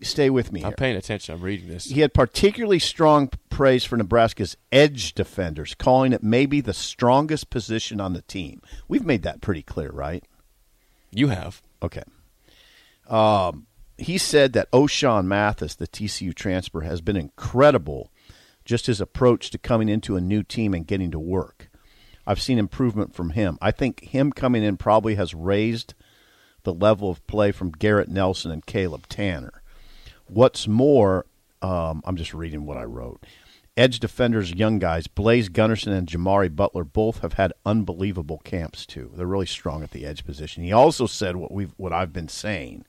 stay 0.00 0.30
with 0.30 0.52
me? 0.52 0.60
I'm 0.60 0.68
here? 0.68 0.76
paying 0.76 0.96
attention. 0.96 1.34
I'm 1.34 1.40
reading 1.42 1.68
this. 1.68 1.86
He 1.86 2.00
had 2.00 2.14
particularly 2.14 2.78
strong 2.78 3.28
praise 3.50 3.84
for 3.84 3.96
Nebraska's 3.96 4.56
edge 4.70 5.14
defenders, 5.14 5.74
calling 5.74 6.12
it 6.12 6.22
maybe 6.22 6.60
the 6.60 6.72
strongest 6.72 7.50
position 7.50 8.00
on 8.00 8.12
the 8.12 8.22
team. 8.22 8.62
We've 8.86 9.04
made 9.04 9.24
that 9.24 9.40
pretty 9.40 9.62
clear, 9.62 9.90
right? 9.90 10.22
You 11.10 11.28
have. 11.28 11.60
Okay. 11.82 12.04
Um, 13.08 13.66
he 13.96 14.18
said 14.18 14.52
that 14.52 14.70
Ochaun 14.70 15.26
Mathis, 15.26 15.74
the 15.74 15.88
TCU 15.88 16.34
transfer, 16.34 16.82
has 16.82 17.00
been 17.00 17.16
incredible. 17.16 18.12
Just 18.64 18.86
his 18.86 19.00
approach 19.00 19.50
to 19.50 19.58
coming 19.58 19.88
into 19.88 20.16
a 20.16 20.20
new 20.20 20.42
team 20.42 20.74
and 20.74 20.86
getting 20.86 21.10
to 21.10 21.18
work. 21.18 21.70
I've 22.26 22.40
seen 22.40 22.58
improvement 22.58 23.14
from 23.14 23.30
him. 23.30 23.56
I 23.62 23.70
think 23.70 24.04
him 24.04 24.30
coming 24.30 24.62
in 24.62 24.76
probably 24.76 25.14
has 25.14 25.34
raised 25.34 25.94
the 26.62 26.74
level 26.74 27.10
of 27.10 27.26
play 27.26 27.50
from 27.50 27.70
Garrett 27.70 28.08
Nelson 28.08 28.50
and 28.50 28.66
Caleb 28.66 29.08
Tannor. 29.08 29.60
What's 30.26 30.68
more, 30.68 31.24
um, 31.62 32.02
I'm 32.04 32.16
just 32.16 32.34
reading 32.34 32.66
what 32.66 32.76
I 32.76 32.84
wrote. 32.84 33.24
Edge 33.78 34.00
defenders, 34.00 34.52
young 34.52 34.80
guys, 34.80 35.06
Blaise 35.06 35.48
Gunnerson 35.48 35.96
and 35.96 36.08
Jimari 36.08 36.54
Butler 36.54 36.82
both 36.82 37.20
have 37.20 37.34
had 37.34 37.52
unbelievable 37.64 38.38
camps 38.38 38.84
too. 38.84 39.12
They're 39.14 39.24
really 39.26 39.46
strong 39.46 39.84
at 39.84 39.92
the 39.92 40.04
edge 40.04 40.24
position. 40.24 40.64
He 40.64 40.72
also 40.72 41.06
said 41.06 41.36
what 41.36 41.52
we've 41.52 41.72
what 41.76 41.92
I've 41.92 42.12
been 42.12 42.28
saying, 42.28 42.84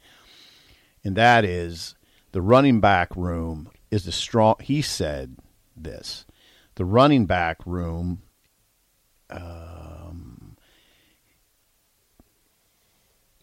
and 1.03 1.15
that 1.15 1.45
is 1.45 1.95
the 2.31 2.41
running 2.41 2.79
back 2.79 3.15
room 3.15 3.69
is 3.91 4.05
the 4.05 4.11
strong. 4.11 4.55
He 4.61 4.81
said 4.81 5.37
this: 5.77 6.25
the 6.73 6.85
running 6.85 7.25
back 7.25 7.57
room. 7.65 8.23
It- 9.29 9.98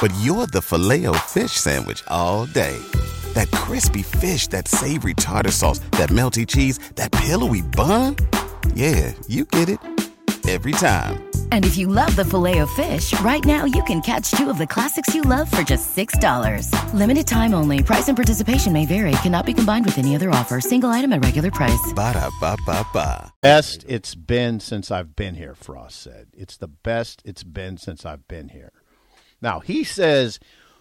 But 0.00 0.14
you're 0.22 0.46
the 0.46 0.62
filet 0.62 1.06
o 1.06 1.12
fish 1.12 1.52
Sandwich 1.52 2.02
all 2.08 2.46
day. 2.46 2.78
That 3.34 3.50
crispy 3.50 4.02
fish, 4.02 4.46
that 4.48 4.66
savory 4.66 5.14
tartar 5.14 5.50
sauce, 5.50 5.78
that 5.92 6.08
melty 6.08 6.46
cheese, 6.46 6.78
that 6.96 7.12
pillowy 7.12 7.60
bun. 7.60 8.16
Yeah, 8.74 9.12
you 9.28 9.44
get 9.44 9.68
it. 9.68 9.78
Every 10.48 10.72
time. 10.72 11.30
And 11.52 11.64
if 11.64 11.76
you 11.76 11.86
love 11.86 12.16
the 12.16 12.24
filet 12.24 12.58
of 12.58 12.70
fish, 12.70 13.12
right 13.20 13.44
now 13.44 13.64
you 13.66 13.84
can 13.84 14.00
catch 14.00 14.30
two 14.32 14.50
of 14.50 14.58
the 14.58 14.66
classics 14.66 15.14
you 15.14 15.22
love 15.22 15.50
for 15.50 15.62
just 15.62 15.96
$6. 15.96 16.94
Limited 16.94 17.26
time 17.26 17.54
only. 17.54 17.82
Price 17.82 18.08
and 18.08 18.16
participation 18.16 18.72
may 18.72 18.86
vary. 18.86 19.12
Cannot 19.22 19.46
be 19.46 19.54
combined 19.54 19.84
with 19.84 19.98
any 19.98 20.16
other 20.16 20.30
offer. 20.30 20.60
Single 20.60 20.90
item 20.90 21.12
at 21.12 21.24
regular 21.24 21.50
price. 21.50 21.92
Ba-da-ba-ba-ba. 21.94 23.32
best 23.42 23.84
it's 23.86 24.14
been 24.14 24.60
since 24.60 24.90
I've 24.90 25.14
been 25.14 25.34
here, 25.34 25.54
Frost 25.54 26.00
said. 26.00 26.28
It's 26.32 26.56
the 26.56 26.68
best 26.68 27.22
it's 27.24 27.44
been 27.44 27.76
since 27.76 28.06
I've 28.06 28.26
been 28.26 28.48
here. 28.48 28.72
Now, 29.42 29.60
he 29.60 29.84
says 29.84 30.38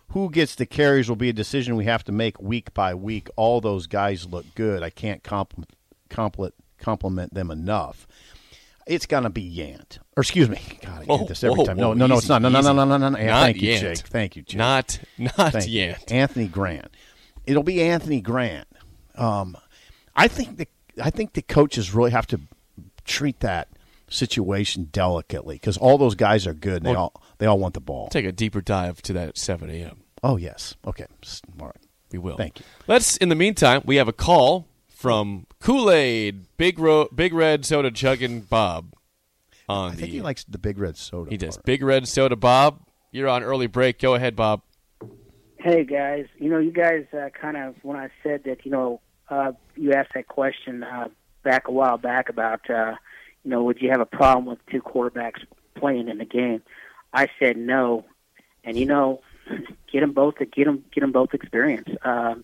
who 0.10 0.30
gets 0.30 0.56
the 0.56 0.66
carries 0.66 1.08
will 1.08 1.16
be 1.16 1.30
a 1.30 1.34
decision 1.34 1.76
we 1.76 1.86
have 1.86 2.04
to 2.06 2.12
make 2.12 2.42
week 2.42 2.74
by 2.74 2.94
week. 2.96 3.30
All 3.36 3.62
those 3.62 3.88
guys 3.88 4.26
look 4.26 4.46
good. 4.56 4.82
I 4.84 4.90
can't 4.90 5.24
compliment, 5.24 5.72
compliment, 6.10 6.56
compliment 6.78 7.34
them 7.34 7.52
enough. 7.52 8.08
It's 8.88 9.06
going 9.06 9.24
to 9.24 9.30
be 9.30 9.44
Yant. 9.44 10.00
Or 10.18 10.22
excuse 10.22 10.50
me. 10.50 10.60
God, 10.82 11.04
I 11.04 11.06
Whoa, 11.06 11.20
get 11.20 11.28
this 11.28 11.44
every 11.44 11.58
whoa, 11.58 11.66
time. 11.66 11.78
whoa, 11.78 11.94
no, 11.94 11.94
no, 11.94 12.08
no, 12.08 12.16
easy, 12.16 12.20
it's 12.22 12.30
not. 12.30 12.42
No, 12.42 12.50
no, 12.50 12.62
no, 12.62 12.74
no, 12.74 12.86
no, 12.86 12.98
no. 12.98 13.10
no. 13.10 13.24
Not 13.24 13.42
Thank 13.44 13.62
you, 13.62 13.72
Yant. 13.74 13.80
Jake. 13.82 13.98
Thank 14.00 14.36
you, 14.36 14.42
Jake. 14.42 14.58
not 14.58 15.00
not 15.20 15.54
Thank 15.54 15.68
you. 15.68 15.80
yet. 15.82 16.12
Anthony 16.12 16.48
Grant. 16.48 16.90
It'll 17.46 17.64
be 17.64 17.84
Anthony 17.84 18.20
Grant. 18.20 18.68
Um, 19.16 19.56
I 20.16 20.28
think 20.28 20.58
the 20.58 20.68
I 21.02 21.12
think 21.12 21.34
the 21.34 21.44
coaches 21.44 21.94
really 21.94 22.12
have 22.12 22.26
to 22.28 22.42
treat 23.06 23.42
that 23.42 23.68
situation 24.10 24.90
delicately 24.92 25.56
because 25.56 25.78
all 25.78 25.98
those 25.98 26.16
guys 26.16 26.46
are 26.48 26.54
good. 26.54 26.78
And 26.78 26.86
they 26.86 26.94
all 26.96 27.22
they 27.38 27.46
all 27.46 27.60
want 27.60 27.74
the 27.74 27.80
ball. 27.82 28.10
Take 28.10 28.26
a 28.26 28.32
deeper 28.32 28.62
dive 28.62 29.02
to 29.04 29.14
that 29.14 29.30
at 29.30 29.38
7 29.38 29.70
a.m. 29.70 30.02
Oh 30.24 30.38
yes. 30.38 30.76
Okay. 30.86 31.06
Smart. 31.24 31.78
We 32.12 32.20
will. 32.20 32.38
Thank 32.38 32.60
you. 32.60 32.66
Let's. 32.88 33.18
In 33.18 33.30
the 33.30 33.36
meantime, 33.36 33.82
we 33.86 33.98
have 33.98 34.08
a 34.08 34.14
call 34.14 34.68
from 34.90 35.46
Kool 35.60 35.92
Aid, 35.92 36.46
Big 36.58 36.80
Ro- 36.80 37.08
Big 37.14 37.34
Red 37.34 37.66
Soda 37.66 37.92
Chugging 37.92 38.42
Bob. 38.42 38.94
on 39.70 39.92
I 39.92 39.96
the. 39.96 40.02
think 40.02 40.12
he 40.14 40.22
likes 40.22 40.44
the 40.44 40.58
big 40.58 40.80
red 40.80 40.98
soda. 40.98 41.30
He 41.30 41.38
does. 41.38 41.58
part. 41.58 41.66
Big 41.66 41.84
Red 41.84 42.08
Soda, 42.08 42.36
Bob. 42.36 42.82
You're 43.12 43.28
on 43.30 43.44
early 43.44 43.68
break. 43.68 44.00
Go 44.00 44.16
ahead, 44.16 44.36
Bob. 44.36 44.62
Hey 45.58 45.84
guys, 45.84 46.26
you 46.38 46.50
know, 46.50 46.58
you 46.60 46.72
guys 46.72 47.06
uh, 47.14 47.30
kind 47.40 47.58
of 47.58 47.76
when 47.84 47.98
I 47.98 48.10
said 48.24 48.44
that, 48.46 48.64
you 48.66 48.72
know, 48.72 49.02
uh, 49.30 49.52
you 49.76 49.92
asked 49.92 50.12
that 50.16 50.28
question 50.30 50.84
uh, 50.84 51.10
back 51.44 51.68
a 51.68 51.72
while 51.72 51.98
back 51.98 52.30
about, 52.30 52.68
uh, 52.70 52.96
you 53.44 53.52
know, 53.52 53.64
would 53.64 53.82
you 53.82 53.90
have 53.90 54.02
a 54.02 54.06
problem 54.06 54.46
with 54.46 54.60
two 54.68 54.82
quarterbacks 54.82 55.44
playing 55.76 56.10
in 56.10 56.18
the 56.18 56.26
game? 56.26 56.62
I 57.14 57.28
said 57.40 57.58
no, 57.58 58.06
and 58.64 58.78
you 58.78 58.86
know, 58.86 59.22
get 59.92 60.02
them 60.02 60.14
both, 60.14 60.38
to 60.38 60.46
get 60.46 60.66
them, 60.66 60.84
get 60.94 61.02
them 61.02 61.12
both 61.12 61.34
experience. 61.34 61.90
Uh, 62.04 62.36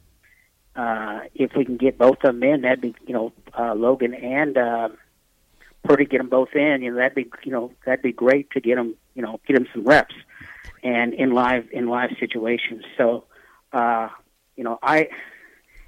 uh, 0.75 1.21
if 1.33 1.55
we 1.55 1.63
can 1.63 1.77
get 1.77 1.97
both 1.97 2.17
of 2.23 2.33
them 2.33 2.43
in, 2.43 2.61
that'd 2.61 2.81
be, 2.81 2.93
you 3.07 3.13
know, 3.13 3.31
uh, 3.57 3.73
Logan 3.73 4.13
and 4.13 4.57
uh, 4.57 4.89
Purdy 5.83 6.05
get 6.05 6.17
them 6.17 6.29
both 6.29 6.53
in. 6.53 6.81
You 6.81 6.91
know, 6.91 6.97
that'd 6.97 7.15
be, 7.15 7.29
you 7.43 7.51
know, 7.51 7.71
that'd 7.85 8.01
be 8.01 8.11
great 8.11 8.51
to 8.51 8.59
get 8.59 8.75
them, 8.75 8.95
you 9.13 9.21
know, 9.21 9.39
get 9.47 9.53
them 9.53 9.67
some 9.73 9.85
reps 9.85 10.15
and 10.83 11.13
in 11.13 11.31
live 11.31 11.67
in 11.71 11.87
live 11.87 12.11
situations. 12.19 12.83
So, 12.97 13.23
uh, 13.71 14.09
you 14.55 14.63
know, 14.63 14.79
I 14.83 15.09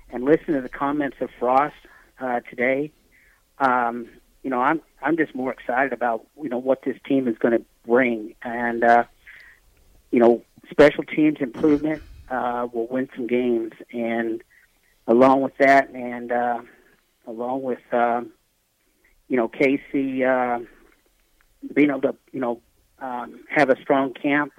and 0.09 0.23
listen 0.23 0.53
to 0.53 0.61
the 0.61 0.69
comments 0.69 1.17
of 1.19 1.29
Frost 1.39 1.75
uh, 2.19 2.39
today. 2.49 2.91
Um, 3.59 4.07
you 4.43 4.49
know, 4.49 4.61
I'm 4.61 4.81
I'm 5.01 5.17
just 5.17 5.35
more 5.35 5.51
excited 5.51 5.93
about 5.93 6.25
you 6.41 6.49
know 6.49 6.57
what 6.57 6.83
this 6.83 6.97
team 7.05 7.27
is 7.27 7.37
going 7.37 7.57
to 7.57 7.65
bring, 7.85 8.35
and 8.43 8.83
uh, 8.83 9.03
you 10.11 10.19
know, 10.19 10.43
special 10.69 11.03
teams 11.03 11.37
improvement 11.39 12.01
uh, 12.29 12.67
will 12.71 12.87
win 12.87 13.09
some 13.15 13.27
games, 13.27 13.73
and 13.91 14.43
along 15.07 15.41
with 15.41 15.57
that, 15.57 15.89
and 15.91 16.31
uh, 16.31 16.61
along 17.25 17.63
with 17.63 17.81
um, 17.91 18.31
you 19.27 19.37
know 19.37 19.47
Casey 19.47 20.23
uh, 20.23 20.59
being 21.73 21.89
able 21.89 22.01
to 22.01 22.15
you 22.31 22.39
know 22.39 22.61
um, 22.99 23.43
have 23.49 23.69
a 23.69 23.79
strong 23.81 24.13
camp 24.13 24.53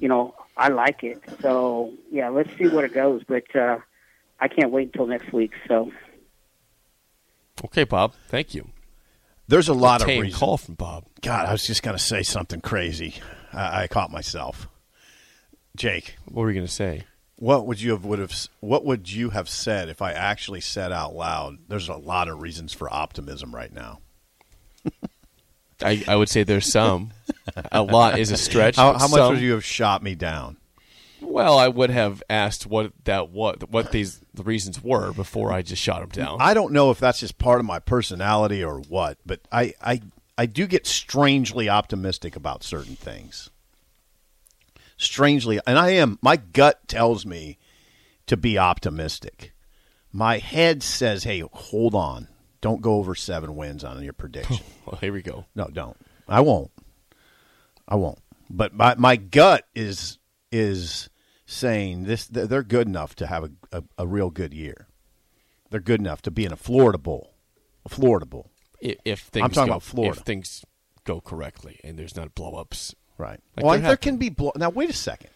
you 0.00 0.08
know, 0.08 0.34
I 0.56 0.68
like 0.68 1.02
it. 1.02 1.22
So 1.42 1.92
yeah, 2.10 2.30
let's 2.30 2.48
see 2.56 2.66
where 2.66 2.84
it 2.84 2.94
goes. 2.94 3.22
But 3.26 3.54
uh, 3.54 3.78
I 4.40 4.48
can't 4.48 4.72
wait 4.72 4.88
until 4.88 5.06
next 5.06 5.32
week. 5.32 5.52
So 5.68 5.92
Okay, 7.64 7.84
Bob. 7.84 8.14
Thank 8.28 8.54
you. 8.54 8.70
There's 9.48 9.68
a 9.68 9.74
lot 9.74 10.00
of 10.00 10.06
Tame 10.08 10.22
reasons. 10.22 10.38
call 10.40 10.56
from 10.56 10.74
Bob. 10.74 11.04
God, 11.22 11.46
I 11.46 11.52
was 11.52 11.66
just 11.66 11.82
going 11.82 11.96
to 11.96 12.02
say 12.02 12.22
something 12.22 12.60
crazy. 12.60 13.14
I, 13.52 13.82
I 13.82 13.86
caught 13.86 14.10
myself. 14.10 14.68
Jake, 15.76 16.16
What 16.26 16.42
were 16.42 16.50
you 16.50 16.54
going 16.56 16.66
to 16.66 16.72
say? 16.72 17.04
what 17.38 17.66
would 17.66 17.78
you 17.80 17.90
have 17.90 18.02
would 18.04 18.18
have 18.18 18.32
what 18.60 18.82
would 18.86 19.12
you 19.12 19.28
have 19.28 19.46
said 19.46 19.90
if 19.90 20.00
I 20.00 20.12
actually 20.12 20.62
said 20.62 20.90
out 20.90 21.14
loud? 21.14 21.58
There's 21.68 21.88
a 21.90 21.94
lot 21.96 22.28
of 22.28 22.40
reasons 22.40 22.72
for 22.72 22.90
optimism 22.92 23.54
right 23.54 23.70
now. 23.72 24.00
I, 25.82 26.02
I 26.08 26.16
would 26.16 26.30
say 26.30 26.42
there's 26.44 26.70
some. 26.72 27.12
a 27.70 27.82
lot 27.82 28.18
is 28.18 28.30
a 28.30 28.38
stretch. 28.38 28.76
How, 28.76 28.94
how 28.94 29.08
much 29.08 29.10
some- 29.18 29.34
would 29.34 29.42
you 29.42 29.52
have 29.52 29.64
shot 29.64 30.02
me 30.02 30.14
down? 30.14 30.56
Well, 31.20 31.58
I 31.58 31.68
would 31.68 31.90
have 31.90 32.22
asked 32.28 32.66
what 32.66 32.92
that 33.04 33.30
what 33.30 33.70
what 33.70 33.90
these 33.92 34.20
the 34.34 34.42
reasons 34.42 34.82
were 34.82 35.12
before 35.12 35.52
I 35.52 35.62
just 35.62 35.82
shot 35.82 36.02
him 36.02 36.10
down. 36.10 36.38
I 36.40 36.54
don't 36.54 36.72
know 36.72 36.90
if 36.90 36.98
that's 36.98 37.20
just 37.20 37.38
part 37.38 37.60
of 37.60 37.66
my 37.66 37.78
personality 37.78 38.62
or 38.62 38.80
what, 38.80 39.18
but 39.24 39.40
I, 39.50 39.74
I, 39.80 40.02
I 40.36 40.46
do 40.46 40.66
get 40.66 40.86
strangely 40.86 41.68
optimistic 41.68 42.36
about 42.36 42.62
certain 42.62 42.96
things. 42.96 43.50
Strangely, 44.98 45.60
and 45.66 45.78
I 45.78 45.90
am. 45.90 46.18
My 46.22 46.36
gut 46.36 46.86
tells 46.88 47.26
me 47.26 47.58
to 48.26 48.36
be 48.36 48.58
optimistic. 48.58 49.52
My 50.12 50.38
head 50.38 50.82
says, 50.82 51.24
"Hey, 51.24 51.42
hold 51.52 51.94
on, 51.94 52.28
don't 52.62 52.80
go 52.80 52.94
over 52.94 53.14
seven 53.14 53.56
wins 53.56 53.84
on 53.84 54.02
your 54.02 54.14
prediction." 54.14 54.64
well, 54.86 54.98
here 54.98 55.12
we 55.12 55.20
go. 55.22 55.44
no, 55.54 55.66
don't. 55.66 55.96
I 56.26 56.40
won't. 56.40 56.70
I 57.86 57.96
won't. 57.96 58.18
But 58.48 58.74
my 58.74 58.94
my 58.94 59.16
gut 59.16 59.66
is 59.74 60.18
is 60.56 61.08
saying 61.46 62.04
this. 62.04 62.26
They're 62.26 62.62
good 62.62 62.88
enough 62.88 63.14
to 63.16 63.26
have 63.26 63.44
a, 63.44 63.50
a, 63.72 63.84
a 63.98 64.06
real 64.06 64.30
good 64.30 64.52
year. 64.54 64.88
They're 65.70 65.80
good 65.80 66.00
enough 66.00 66.22
to 66.22 66.30
be 66.30 66.44
in 66.44 66.52
a 66.52 66.56
Florida 66.56 66.98
Bowl. 66.98 67.34
A 67.84 67.88
Florida 67.88 68.26
Bowl. 68.26 68.50
If 68.80 69.20
things 69.20 69.44
I'm 69.44 69.50
talking 69.50 69.68
go, 69.68 69.72
about 69.72 69.82
Florida. 69.82 70.18
If 70.18 70.26
things 70.26 70.64
go 71.04 71.20
correctly 71.20 71.80
and 71.82 71.98
there's 71.98 72.16
not 72.16 72.34
blowups. 72.34 72.94
Right. 73.18 73.40
Like 73.56 73.64
well, 73.64 73.80
there 73.80 73.96
can 73.96 74.18
be 74.18 74.28
blow. 74.28 74.52
Now, 74.56 74.68
wait 74.68 74.90
a 74.90 74.92
second. 74.92 75.30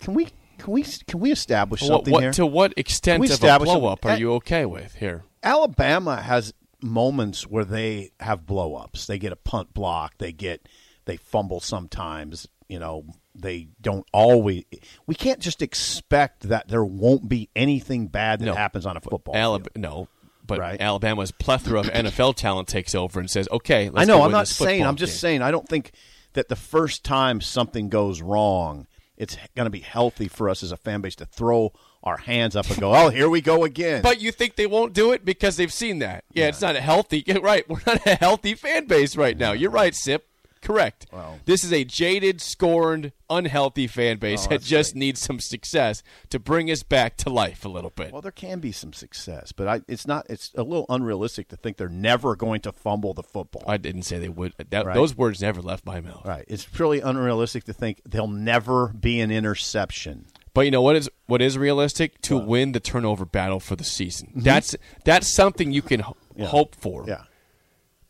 Can 0.00 0.14
we 0.14 0.28
can 0.58 0.72
we 0.72 0.82
can 0.82 1.20
we 1.20 1.30
establish 1.30 1.82
What, 1.82 1.88
something 1.88 2.12
what 2.12 2.22
here? 2.22 2.32
to 2.32 2.46
what 2.46 2.74
extent 2.76 3.24
of 3.24 3.30
a 3.30 3.36
some- 3.36 3.62
blowup 3.62 4.04
are 4.04 4.16
you 4.16 4.32
okay 4.34 4.66
with 4.66 4.96
here? 4.96 5.24
Alabama 5.42 6.20
has 6.20 6.52
moments 6.82 7.46
where 7.46 7.64
they 7.64 8.10
have 8.20 8.46
blow-ups. 8.46 9.06
They 9.06 9.18
get 9.18 9.32
a 9.32 9.36
punt 9.36 9.72
block. 9.72 10.14
They 10.18 10.32
get 10.32 10.68
they 11.04 11.16
fumble 11.16 11.60
sometimes. 11.60 12.48
You 12.68 12.80
know, 12.80 13.06
they 13.40 13.68
don't 13.80 14.06
always. 14.12 14.64
We 15.06 15.14
can't 15.14 15.38
just 15.40 15.62
expect 15.62 16.48
that 16.48 16.68
there 16.68 16.84
won't 16.84 17.28
be 17.28 17.48
anything 17.56 18.08
bad 18.08 18.40
that 18.40 18.46
No. 18.46 18.54
happens 18.54 18.84
on 18.86 18.96
a 18.96 19.00
football 19.00 19.34
Alab- 19.34 19.76
no, 19.76 20.08
but 20.46 20.58
Right. 20.58 20.80
Alabama's 20.80 21.30
plethora 21.30 21.80
of 21.80 21.86
NFL 21.92 22.34
talent 22.36 22.68
takes 22.68 22.94
over 22.94 23.20
and 23.20 23.30
says, 23.30 23.48
"Okay, 23.50 23.90
let's 23.90 24.08
I 24.08 24.12
know. 24.12 24.22
I'm 24.22 24.32
not 24.32 24.48
saying. 24.48 24.84
I'm 24.84 24.96
just 24.96 25.12
game." 25.14 25.18
saying. 25.20 25.42
I 25.42 25.50
don't 25.50 25.68
think 25.68 25.92
that 26.34 26.48
the 26.48 26.56
first 26.56 27.04
time 27.04 27.40
something 27.40 27.88
goes 27.88 28.20
wrong, 28.22 28.86
it's 29.16 29.36
going 29.56 29.66
to 29.66 29.70
be 29.70 29.80
healthy 29.80 30.28
for 30.28 30.48
us 30.48 30.62
as 30.62 30.72
a 30.72 30.76
fan 30.76 31.00
base 31.00 31.16
to 31.16 31.26
throw 31.26 31.72
our 32.04 32.16
hands 32.18 32.54
up 32.56 32.68
and 32.70 32.78
go, 32.80 32.94
"Oh, 32.94 33.08
here 33.08 33.28
we 33.28 33.40
go 33.40 33.64
again." 33.64 34.02
But 34.02 34.20
you 34.20 34.30
think 34.32 34.56
they 34.56 34.66
won't 34.66 34.92
do 34.92 35.12
it 35.12 35.24
because 35.24 35.56
they've 35.56 35.72
seen 35.72 35.98
that? 35.98 36.24
Yeah, 36.32 36.46
it's 36.48 36.60
not 36.60 36.76
a 36.76 36.80
healthy. 36.80 37.24
Right, 37.42 37.68
we're 37.68 37.80
not 37.86 38.06
a 38.06 38.14
healthy 38.14 38.54
fan 38.54 38.86
base 38.86 39.16
right 39.16 39.36
now. 39.36 39.52
You're 39.52 39.70
right, 39.70 39.94
Sip. 39.94 40.26
Correct. 40.60 41.06
This 41.44 41.64
is 41.64 41.72
a 41.72 41.84
jaded, 41.84 42.40
scorned, 42.40 43.12
unhealthy 43.30 43.86
fan 43.86 44.18
base 44.18 44.46
Oh, 44.46 44.50
that 44.50 44.62
just 44.62 44.94
needs 44.94 45.20
some 45.20 45.38
success 45.40 46.02
to 46.30 46.38
bring 46.38 46.70
us 46.70 46.82
back 46.82 47.16
to 47.18 47.30
life 47.30 47.64
a 47.64 47.68
little 47.68 47.90
bit. 47.90 48.12
Well, 48.12 48.22
there 48.22 48.32
can 48.32 48.60
be 48.60 48.72
some 48.72 48.92
success, 48.92 49.52
but 49.52 49.68
I, 49.68 49.80
it's 49.88 50.06
not. 50.06 50.26
It's 50.30 50.52
a 50.54 50.62
little 50.62 50.86
unrealistic 50.88 51.48
to 51.48 51.56
think 51.56 51.76
they're 51.76 51.88
never 51.88 52.36
going 52.36 52.60
to 52.62 52.72
fumble 52.72 53.14
the 53.14 53.22
football. 53.22 53.64
I 53.66 53.76
didn't 53.76 54.02
say 54.02 54.18
they 54.18 54.28
would. 54.28 54.54
That, 54.70 54.86
Right. 54.86 54.94
Those 54.94 55.16
words 55.16 55.40
never 55.42 55.60
left 55.62 55.84
my 55.86 56.00
mouth. 56.00 56.24
right. 56.24 56.44
It's 56.48 56.64
purely 56.64 57.00
unrealistic 57.00 57.64
to 57.64 57.72
think 57.72 58.00
there'll 58.06 58.26
never 58.28 58.88
be 58.88 59.20
an 59.20 59.30
interception. 59.30 60.26
But 60.54 60.62
you 60.64 60.70
know 60.70 60.82
what 60.82 60.96
is 60.96 61.08
what 61.26 61.40
is 61.42 61.56
realistic 61.58 62.20
to 62.22 62.36
win 62.36 62.72
the 62.72 62.80
turnover 62.80 63.24
battle 63.24 63.60
for 63.60 63.76
the 63.76 63.84
season. 63.84 64.32
That's 64.34 64.74
that's 65.04 65.32
something 65.32 65.72
you 65.72 65.82
can 65.82 66.00
Mm-hmm. 66.00 66.42
Yeah. 66.42 66.46
hope 66.48 66.74
for. 66.76 67.04
Yeah. 67.06 67.22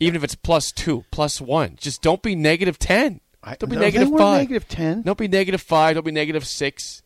Even 0.01 0.17
if 0.17 0.25
it's 0.25 0.35
plus 0.35 0.71
two, 0.71 1.05
plus 1.11 1.41
one, 1.41 1.77
just 1.77 2.03
don't 2.03 2.23
be 2.23 2.35
negative 2.35 2.79
ten. 2.79 3.21
Don't 3.59 3.71
be 3.71 3.77
no, 3.77 3.83
negative 3.83 4.11
five. 4.11 4.41
negative 4.41 4.69
10. 4.69 5.03
Don't 5.03 5.19
be 5.19 5.29
negative 5.29 5.63
five. 5.63 5.95
Don't 5.95 6.05
be 6.05 6.13
negative 6.13 6.47
six. 6.47 7.03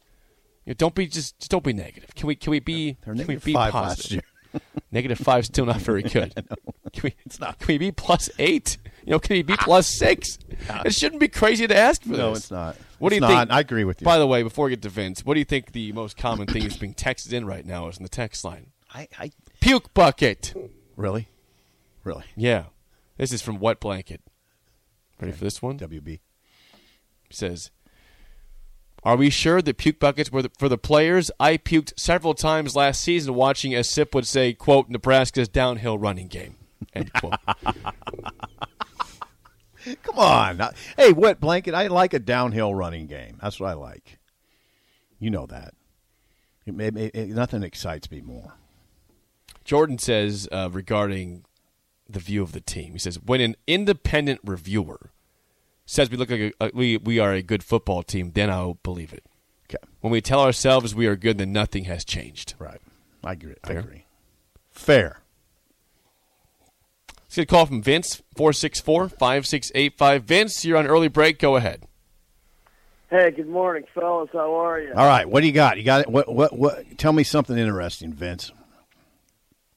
You 0.65 0.71
know, 0.71 0.75
don't 0.75 0.95
be 0.95 1.07
just, 1.07 1.39
just 1.39 1.51
don't 1.51 1.65
be 1.65 1.73
negative. 1.73 2.15
Can 2.15 2.27
we 2.27 2.35
can 2.35 2.51
we 2.51 2.61
be 2.61 2.97
They're 3.05 3.15
can 3.15 3.27
we 3.27 3.37
be 3.37 3.53
positive? 3.53 4.23
Negative 4.91 5.19
five 5.19 5.45
still 5.47 5.67
not 5.67 5.81
very 5.81 6.03
good. 6.03 6.35
Can 6.93 7.05
we, 7.05 7.15
it's 7.25 7.41
not. 7.41 7.59
Can 7.59 7.69
we 7.69 7.79
be 7.79 7.91
plus 7.91 8.29
eight? 8.39 8.77
You 9.07 9.13
know, 9.13 9.19
can 9.19 9.37
we 9.37 9.43
be 9.43 9.55
ah. 9.55 9.63
plus 9.65 9.87
six? 9.87 10.39
Ah. 10.69 10.83
It 10.85 10.95
shouldn't 10.95 11.21
be 11.23 11.29
crazy 11.29 11.67
to 11.67 11.75
ask 11.75 12.03
for 12.03 12.11
No, 12.11 12.17
this. 12.17 12.21
No, 12.21 12.33
it's 12.33 12.51
not. 12.51 12.77
What 12.99 13.09
do 13.09 13.15
you 13.15 13.23
not. 13.23 13.29
think? 13.29 13.51
I 13.51 13.61
agree 13.61 13.85
with 13.85 14.03
you. 14.03 14.05
By 14.05 14.19
the 14.19 14.27
way, 14.27 14.43
before 14.43 14.67
we 14.67 14.73
get 14.73 14.83
to 14.83 14.91
Vince, 14.91 15.25
what 15.25 15.33
do 15.33 15.41
you 15.41 15.47
think 15.47 15.73
the 15.73 15.93
most 15.93 16.19
common 16.19 16.47
thing 16.47 16.65
that's 16.65 16.77
being 16.77 16.93
texted 16.93 17.33
in 17.33 17.47
right 17.47 17.65
now 17.65 17.89
is 17.89 17.97
in 17.97 18.03
the 18.03 18.11
text 18.11 18.45
line? 18.45 18.73
I, 18.93 19.09
I 19.19 19.31
Puke 19.61 19.95
bucket. 19.95 20.53
really, 20.97 21.29
really. 22.05 22.25
Yeah, 22.37 22.65
this 23.17 23.33
is 23.33 23.43
from 23.43 23.59
Wet 23.59 23.81
Blanket. 23.81 24.21
Ready 25.21 25.33
for 25.33 25.45
this 25.45 25.63
one? 25.63 25.79
WB. 25.79 26.21
says, 27.31 27.71
"Are 29.05 29.17
we 29.17 29.31
sure 29.31 29.63
that 29.63 29.77
puke 29.79 29.99
buckets 29.99 30.31
were 30.33 30.43
the, 30.43 30.51
for 30.59 30.69
the 30.69 30.79
players? 30.79 31.31
I 31.41 31.57
puked 31.57 31.93
several 31.99 32.35
times 32.35 32.75
last 32.77 33.03
season 33.03 33.35
watching, 33.35 33.75
as 33.75 33.89
Sip 33.89 34.15
would 34.15 34.27
say, 34.27 34.53
quote 34.53 34.89
Nebraska's 34.89 35.49
downhill 35.49 35.99
running 35.99 36.29
game." 36.29 36.57
End 36.95 37.13
quote. 37.13 37.35
Come 40.05 40.19
on. 40.19 40.61
Hey, 40.97 41.13
wet 41.13 41.41
blanket. 41.41 41.75
I 41.75 41.89
like 41.89 42.15
a 42.15 42.19
downhill 42.21 42.75
running 42.75 43.07
game. 43.07 43.39
That's 43.43 43.59
what 43.59 43.71
I 43.71 43.73
like. 43.75 44.19
You 45.19 45.31
know 45.31 45.47
that. 45.47 45.75
It, 46.67 46.79
it- 46.97 47.15
it- 47.15 47.29
nothing 47.31 47.63
excites 47.65 48.11
me 48.11 48.21
more. 48.21 48.55
Jordan 49.65 49.99
says 49.99 50.49
uh, 50.53 50.69
regarding 50.73 51.45
the 52.09 52.19
view 52.19 52.43
of 52.43 52.53
the 52.53 52.61
team, 52.61 52.93
he 52.93 52.99
says, 52.99 53.19
"When 53.21 53.41
an 53.41 53.57
independent 53.67 54.41
reviewer 54.45 55.11
says 55.87 56.11
we 56.11 56.17
look 56.17 56.31
like 56.31 56.41
a, 56.41 56.53
a, 56.61 56.71
we 56.75 56.97
we 56.97 57.19
are 57.19 57.33
a 57.33 57.43
good 57.43 57.63
football 57.63 58.03
team, 58.03 58.33
then 58.33 58.51
I'll 58.51 58.79
believe 58.83 59.13
it. 59.13 59.25
Okay. 59.69 59.83
When 60.01 60.11
we 60.11 60.21
tell 60.21 60.41
ourselves 60.41 60.95
we 60.95 61.07
are 61.07 61.17
good, 61.17 61.39
then 61.39 61.53
nothing 61.53 61.85
has 61.85 62.05
changed." 62.05 62.55
Right. 62.59 62.81
I 63.25 63.33
agree. 63.33 63.55
Fair. 63.65 63.77
I 63.77 63.81
agree. 63.81 64.05
Fair. 64.71 65.23
Let's 67.33 67.37
get 67.37 67.43
a 67.45 67.47
call 67.47 67.65
from 67.65 67.81
Vince, 67.81 68.23
464-5685. 68.37 70.23
Vince, 70.23 70.67
you're 70.67 70.77
on 70.77 70.87
early 70.87 71.09
break. 71.09 71.39
Go 71.39 71.57
ahead. 71.57 71.87
Hey, 73.09 73.31
good 73.31 73.49
morning, 73.49 73.85
fellas. 73.95 74.29
How 74.35 74.55
are 74.55 74.79
you? 74.81 74.93
All 74.95 75.07
right. 75.07 75.27
What 75.27 75.41
do 75.41 75.47
you 75.47 75.53
got? 75.53 75.79
You 75.79 75.83
got 75.83 76.03
it? 76.03 76.11
What? 76.11 76.31
What? 76.35 76.59
What? 76.59 76.99
Tell 76.99 77.13
me 77.15 77.23
something 77.25 77.57
interesting, 77.57 78.13
Vince. 78.13 78.53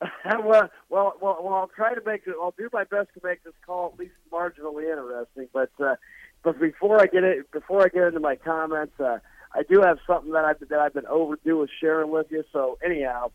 well, 0.44 0.70
well, 0.96 1.14
well, 1.20 1.38
well, 1.42 1.54
I'll 1.56 1.68
try 1.68 1.94
to 1.94 2.02
make 2.06 2.22
it. 2.26 2.36
I'll 2.42 2.54
do 2.58 2.70
my 2.72 2.86
best 2.86 3.10
to 3.16 3.22
make 3.22 3.44
this 3.44 3.54
call 3.66 3.92
at 3.94 4.00
least 4.00 4.14
marginally 4.32 4.90
interesting. 4.90 5.50
But 5.52 5.70
uh, 5.78 5.96
but 6.42 6.58
before 6.58 7.02
I 7.02 7.08
get 7.08 7.26
it, 7.26 7.52
before 7.52 7.84
I 7.84 7.90
get 7.90 8.04
into 8.04 8.22
my 8.22 8.38
comments, 8.38 8.98
uh, 8.98 9.18
I 9.54 9.64
do 9.70 9.82
have 9.82 9.98
something 10.08 10.32
that 10.32 10.46
I've 10.46 10.60
that 10.70 10.80
I've 10.80 10.94
been 10.94 11.06
overdue 11.08 11.58
with 11.58 11.70
sharing 11.82 12.12
with 12.12 12.28
you. 12.30 12.46
So 12.54 12.78
anyhow, 12.84 13.32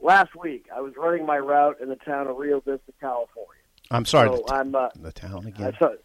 last 0.00 0.36
week 0.36 0.66
I 0.74 0.80
was 0.82 0.92
running 0.96 1.26
my 1.26 1.38
route 1.38 1.78
in 1.82 1.88
the 1.88 1.96
town 1.96 2.28
of 2.28 2.36
Rio 2.36 2.60
Vista, 2.60 2.92
California. 3.00 3.62
I'm 3.90 4.04
sorry. 4.04 4.28
So 4.28 4.44
the, 4.46 4.54
I'm 4.54 4.74
uh, 4.76 4.90
the 4.94 5.10
town 5.10 5.46
again. 5.46 5.72
so, 5.80 5.96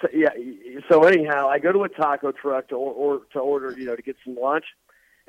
so 0.00 0.08
yeah. 0.10 0.30
So 0.88 1.04
anyhow, 1.04 1.48
I 1.50 1.58
go 1.58 1.70
to 1.70 1.82
a 1.82 1.90
taco 1.90 2.32
truck 2.32 2.68
to 2.68 2.76
or, 2.76 2.92
or 2.94 3.20
to 3.34 3.40
order, 3.40 3.74
you 3.78 3.84
know, 3.84 3.94
to 3.94 4.00
get 4.00 4.16
some 4.24 4.36
lunch, 4.40 4.64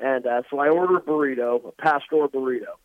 and 0.00 0.26
uh, 0.26 0.40
so 0.50 0.58
I 0.58 0.70
order 0.70 0.96
a 0.96 1.02
burrito, 1.02 1.68
a 1.68 1.72
pastor 1.72 2.26
burrito, 2.28 2.76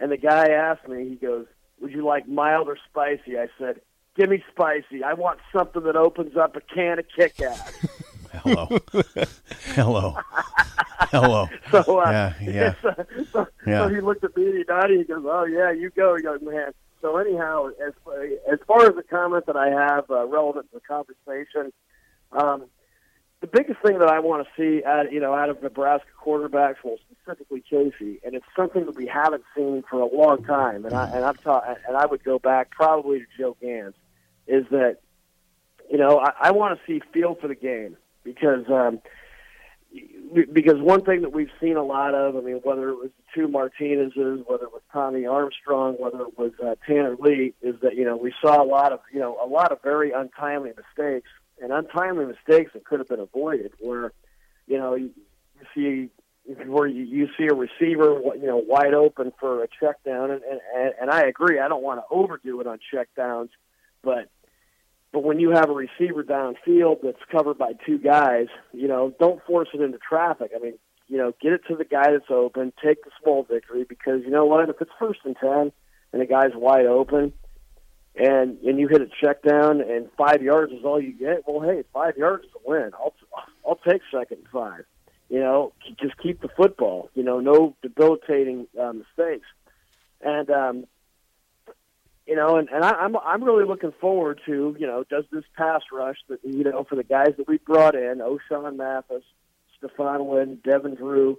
and 0.00 0.10
the 0.10 0.16
guy 0.16 0.48
asked 0.48 0.88
me, 0.88 1.08
he 1.08 1.14
goes, 1.16 1.46
"Would 1.80 1.92
you 1.92 2.04
like 2.04 2.26
mild 2.26 2.68
or 2.68 2.76
spicy?" 2.88 3.38
I 3.38 3.46
said, 3.58 3.80
"Give 4.16 4.28
me 4.30 4.42
spicy. 4.50 5.04
I 5.04 5.12
want 5.14 5.38
something 5.56 5.82
that 5.84 5.94
opens 5.96 6.36
up 6.36 6.56
a 6.56 6.60
can 6.60 6.98
of 6.98 7.04
Kit 7.14 7.36
Kat." 7.36 7.72
Hello. 8.32 8.68
Hello. 9.74 10.16
Hello. 11.12 11.48
So 11.70 11.98
uh, 11.98 12.10
Yeah, 12.10 12.34
yeah. 12.40 12.74
so, 12.82 12.94
so, 13.32 13.46
Yeah. 13.66 13.78
so 13.80 13.88
he 13.94 14.00
looked 14.00 14.24
at 14.24 14.36
me 14.36 14.46
and 14.46 14.54
he 14.58 14.64
nodded. 14.68 14.98
He 14.98 15.04
goes, 15.04 15.24
"Oh 15.26 15.44
yeah, 15.44 15.70
you 15.70 15.90
go, 15.90 16.16
young 16.16 16.38
man." 16.44 16.72
So 17.02 17.16
anyhow, 17.16 17.68
as 17.86 17.92
as 18.50 18.58
far 18.66 18.86
as 18.86 18.94
the 18.94 19.02
comment 19.02 19.46
that 19.46 19.56
I 19.56 19.68
have 19.70 20.10
uh, 20.10 20.26
relevant 20.26 20.66
to 20.70 20.74
the 20.78 20.80
conversation, 20.80 21.72
um, 22.32 22.64
the 23.40 23.46
biggest 23.46 23.80
thing 23.80 23.98
that 23.98 24.08
I 24.08 24.20
want 24.20 24.46
to 24.46 24.50
see 24.56 24.84
out 24.84 25.10
you 25.12 25.20
know 25.20 25.34
out 25.34 25.48
of 25.48 25.62
Nebraska 25.62 26.08
quarterbacks, 26.22 26.76
well 26.84 26.98
specifically 27.10 27.62
Casey, 27.62 28.20
and 28.24 28.34
it's 28.34 28.46
something 28.54 28.84
that 28.86 28.94
we 28.94 29.06
haven't 29.06 29.44
seen 29.56 29.82
for 29.88 30.00
a 30.00 30.06
long 30.06 30.44
time, 30.44 30.84
and 30.84 30.94
I 30.94 31.10
and 31.10 31.24
I've 31.24 31.42
taught 31.42 31.64
and 31.88 31.96
I 31.96 32.06
would 32.06 32.22
go 32.22 32.38
back 32.38 32.70
probably 32.70 33.20
to 33.20 33.26
Joe 33.38 33.56
Ganz, 33.60 33.94
is 34.46 34.66
that 34.70 34.98
you 35.90 35.98
know 35.98 36.18
I, 36.18 36.32
I 36.40 36.50
want 36.50 36.78
to 36.78 36.86
see 36.86 37.02
feel 37.12 37.34
for 37.34 37.48
the 37.48 37.54
game 37.54 37.96
because. 38.24 38.68
Um, 38.68 39.00
because 40.52 40.76
one 40.78 41.04
thing 41.04 41.22
that 41.22 41.32
we've 41.32 41.50
seen 41.60 41.76
a 41.76 41.82
lot 41.82 42.14
of, 42.14 42.36
I 42.36 42.40
mean, 42.40 42.60
whether 42.62 42.90
it 42.90 42.94
was 42.94 43.10
the 43.16 43.24
two 43.34 43.48
Martinez's, 43.48 44.44
whether 44.46 44.62
it 44.62 44.72
was 44.72 44.82
Tommy 44.92 45.26
Armstrong, 45.26 45.94
whether 45.94 46.20
it 46.20 46.38
was 46.38 46.52
uh, 46.64 46.76
Tanner 46.86 47.16
Lee, 47.18 47.54
is 47.60 47.74
that 47.82 47.96
you 47.96 48.04
know 48.04 48.16
we 48.16 48.32
saw 48.40 48.62
a 48.62 48.64
lot 48.64 48.92
of 48.92 49.00
you 49.12 49.18
know 49.18 49.36
a 49.42 49.48
lot 49.48 49.72
of 49.72 49.82
very 49.82 50.12
untimely 50.12 50.70
mistakes 50.76 51.28
and 51.60 51.72
untimely 51.72 52.26
mistakes 52.26 52.72
that 52.72 52.84
could 52.84 53.00
have 53.00 53.08
been 53.08 53.20
avoided. 53.20 53.72
Where 53.80 54.12
you 54.66 54.78
know 54.78 54.94
you, 54.94 55.10
see 55.74 56.10
where 56.66 56.86
you, 56.86 57.04
you 57.04 57.28
see 57.38 57.46
a 57.50 57.54
receiver 57.54 58.20
you 58.36 58.46
know 58.46 58.56
wide 58.56 58.94
open 58.94 59.32
for 59.38 59.62
a 59.62 59.68
check 59.80 60.02
down, 60.04 60.30
and 60.30 60.42
and, 60.42 60.92
and 61.00 61.10
I 61.10 61.22
agree. 61.22 61.58
I 61.58 61.68
don't 61.68 61.82
want 61.82 62.00
to 62.00 62.04
overdo 62.10 62.60
it 62.60 62.66
on 62.66 62.78
check 62.92 63.08
downs, 63.16 63.50
but 64.02 64.28
but 65.12 65.24
when 65.24 65.40
you 65.40 65.50
have 65.50 65.70
a 65.70 65.74
receiver 65.74 66.22
downfield 66.22 66.98
that's 67.02 67.22
covered 67.30 67.58
by 67.58 67.72
two 67.84 67.98
guys, 67.98 68.46
you 68.72 68.86
know, 68.86 69.12
don't 69.18 69.44
force 69.44 69.68
it 69.74 69.80
into 69.80 69.98
traffic. 69.98 70.52
I 70.54 70.60
mean, 70.60 70.74
you 71.08 71.18
know, 71.18 71.32
get 71.42 71.52
it 71.52 71.62
to 71.68 71.74
the 71.76 71.84
guy 71.84 72.12
that's 72.12 72.30
open, 72.30 72.72
take 72.82 73.02
the 73.04 73.10
small 73.20 73.42
victory 73.42 73.84
because 73.88 74.20
you 74.24 74.30
know 74.30 74.44
what? 74.44 74.68
If 74.68 74.76
it's 74.80 74.90
first 74.98 75.20
and 75.24 75.36
ten 75.36 75.72
and 76.12 76.22
the 76.22 76.26
guy's 76.26 76.54
wide 76.54 76.86
open 76.86 77.32
and 78.16 78.58
and 78.62 78.78
you 78.78 78.88
hit 78.88 79.00
a 79.00 79.08
check 79.20 79.42
down 79.42 79.80
and 79.80 80.08
five 80.16 80.42
yards 80.42 80.72
is 80.72 80.84
all 80.84 81.00
you 81.00 81.12
get, 81.12 81.44
well 81.46 81.60
hey, 81.60 81.84
five 81.92 82.16
yards 82.16 82.44
is 82.44 82.50
a 82.54 82.68
win. 82.68 82.90
I'll 82.94 83.14
I'll 83.66 83.76
take 83.76 84.02
second 84.12 84.38
and 84.38 84.48
five. 84.48 84.84
You 85.28 85.38
know, 85.38 85.72
just 86.00 86.18
keep 86.18 86.40
the 86.40 86.48
football. 86.48 87.08
You 87.14 87.22
know, 87.22 87.38
no 87.38 87.76
debilitating 87.82 88.66
uh, 88.80 88.92
mistakes. 88.92 89.46
And 90.20 90.50
um 90.50 90.84
you 92.26 92.36
know, 92.36 92.56
and, 92.56 92.68
and 92.68 92.84
I, 92.84 92.90
I'm 92.90 93.16
I'm 93.16 93.42
really 93.42 93.64
looking 93.64 93.92
forward 94.00 94.40
to 94.46 94.76
you 94.78 94.86
know 94.86 95.04
does 95.10 95.24
this 95.32 95.44
pass 95.56 95.82
rush 95.92 96.18
that 96.28 96.38
you 96.44 96.64
know 96.64 96.84
for 96.84 96.94
the 96.94 97.04
guys 97.04 97.34
that 97.36 97.48
we 97.48 97.58
brought 97.58 97.94
in, 97.94 98.20
Ochaun 98.20 98.76
Mathis, 98.76 99.24
Stephon 99.82 100.26
Wynn, 100.26 100.58
Devin 100.62 100.94
Drew, 100.94 101.38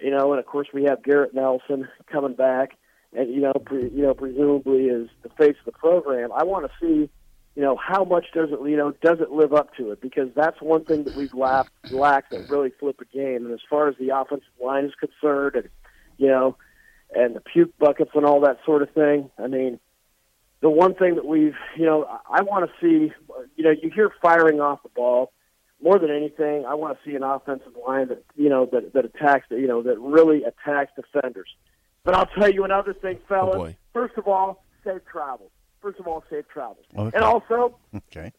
you 0.00 0.10
know, 0.10 0.32
and 0.32 0.40
of 0.40 0.46
course 0.46 0.68
we 0.72 0.84
have 0.84 1.02
Garrett 1.02 1.34
Nelson 1.34 1.88
coming 2.10 2.34
back, 2.34 2.78
and 3.12 3.32
you 3.32 3.40
know 3.40 3.52
pre, 3.52 3.90
you 3.90 4.02
know 4.02 4.14
presumably 4.14 4.86
is 4.86 5.08
the 5.22 5.28
face 5.30 5.56
of 5.58 5.64
the 5.66 5.78
program. 5.78 6.30
I 6.32 6.44
want 6.44 6.70
to 6.70 6.72
see 6.80 7.10
you 7.56 7.62
know 7.62 7.76
how 7.76 8.04
much 8.04 8.26
does 8.32 8.50
it 8.52 8.58
you 8.68 8.76
know 8.76 8.92
does 9.02 9.20
it 9.20 9.30
live 9.30 9.52
up 9.52 9.74
to 9.76 9.90
it 9.90 10.00
because 10.00 10.28
that's 10.34 10.60
one 10.60 10.84
thing 10.84 11.04
that 11.04 11.16
we've 11.16 11.34
lacked 11.34 11.92
lacked 11.92 12.30
that 12.30 12.48
really 12.48 12.72
flip 12.78 13.00
a 13.00 13.16
game. 13.16 13.46
And 13.46 13.52
as 13.52 13.60
far 13.68 13.88
as 13.88 13.96
the 13.98 14.10
offensive 14.10 14.48
line 14.62 14.84
is 14.84 14.92
concerned, 14.94 15.56
and 15.56 15.68
you 16.18 16.28
know, 16.28 16.56
and 17.14 17.34
the 17.34 17.40
puke 17.40 17.76
buckets 17.78 18.12
and 18.14 18.24
all 18.24 18.40
that 18.42 18.58
sort 18.64 18.82
of 18.82 18.90
thing, 18.90 19.30
I 19.38 19.46
mean 19.46 19.80
the 20.60 20.70
one 20.70 20.94
thing 20.94 21.14
that 21.14 21.26
we've, 21.26 21.56
you 21.76 21.86
know, 21.86 22.06
I 22.30 22.42
want 22.42 22.70
to 22.70 22.72
see, 22.80 23.12
you 23.56 23.64
know, 23.64 23.70
you 23.70 23.90
hear 23.94 24.12
firing 24.22 24.60
off 24.60 24.82
the 24.82 24.90
ball. 24.90 25.32
More 25.82 25.98
than 25.98 26.10
anything, 26.10 26.66
I 26.66 26.74
want 26.74 26.98
to 26.98 27.10
see 27.10 27.16
an 27.16 27.22
offensive 27.22 27.72
line 27.86 28.08
that, 28.08 28.22
you 28.36 28.50
know, 28.50 28.66
that, 28.66 28.92
that 28.92 29.06
attacks, 29.06 29.46
you 29.50 29.66
know, 29.66 29.82
that 29.82 29.98
really 29.98 30.44
attacks 30.44 30.92
defenders. 30.94 31.48
But 32.04 32.14
I'll 32.14 32.26
tell 32.26 32.50
you 32.50 32.64
another 32.64 32.94
thing, 32.94 33.18
fellas. 33.28 33.54
Oh, 33.54 33.58
boy. 33.58 33.76
First 33.92 34.16
of 34.16 34.26
all, 34.26 34.64
safe 34.84 35.02
travels. 35.10 35.50
First 35.82 35.98
of 36.00 36.06
all, 36.06 36.24
safe 36.30 36.44
travels. 36.52 36.84
Okay. 36.96 37.16
And 37.16 37.24
also, 37.24 37.78
Okay. 37.94 38.32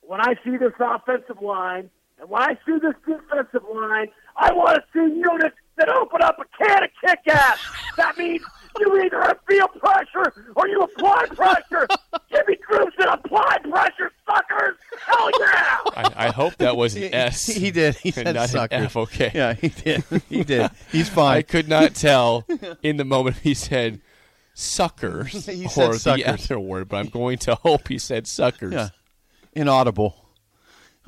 when 0.00 0.20
I 0.20 0.34
see 0.44 0.56
this 0.56 0.72
offensive 0.78 1.40
line 1.42 1.90
and 2.20 2.28
when 2.28 2.42
I 2.42 2.58
see 2.66 2.78
this 2.78 2.94
defensive 3.06 3.62
line, 3.72 4.08
I 4.36 4.52
want 4.52 4.76
to 4.76 4.82
see 4.92 5.14
units 5.14 5.56
that 5.76 5.88
open 5.88 6.22
up 6.22 6.38
a 6.38 6.44
can 6.64 6.84
of 6.84 6.90
kick 7.04 7.20
ass. 7.28 7.58
That 7.96 8.18
means 8.18 8.42
you 8.80 9.00
either 9.02 9.38
feel 9.48 9.68
pressure 9.68 10.32
or 10.56 10.68
you 10.68 10.80
apply 10.80 11.26
pressure. 11.26 11.86
Give 12.30 12.46
me 12.48 12.56
groups 12.66 12.94
that 12.98 13.08
apply 13.12 13.58
pressure, 13.70 14.12
suckers. 14.28 14.76
Hell 15.06 15.30
yeah! 15.40 15.78
I, 15.96 16.12
I 16.16 16.28
hope 16.30 16.56
that 16.56 16.76
was 16.76 16.96
an 16.96 17.14
S. 17.14 17.46
He 17.46 17.70
did. 17.70 17.96
He 17.96 18.10
said 18.10 18.26
not 18.34 18.42
an 18.42 18.48
suckers. 18.48 18.84
F, 18.86 18.96
okay. 18.96 19.30
Yeah, 19.34 19.54
he 19.54 19.68
did. 19.68 20.04
He 20.28 20.44
did. 20.44 20.70
He's 20.90 21.08
fine. 21.08 21.38
I 21.38 21.42
could 21.42 21.68
not 21.68 21.94
tell 21.94 22.44
in 22.82 22.96
the 22.96 23.04
moment 23.04 23.36
he 23.38 23.54
said 23.54 24.00
suckers 24.54 25.46
He 25.46 25.66
or 25.66 25.68
said 25.68 25.92
the 25.92 25.98
suckers. 25.98 26.50
other 26.50 26.60
word, 26.60 26.88
but 26.88 26.96
I'm 26.96 27.08
going 27.08 27.38
to 27.38 27.54
hope 27.54 27.86
he 27.88 27.98
said 27.98 28.26
suckers. 28.26 28.72
Yeah. 28.74 28.88
Inaudible. 29.54 30.27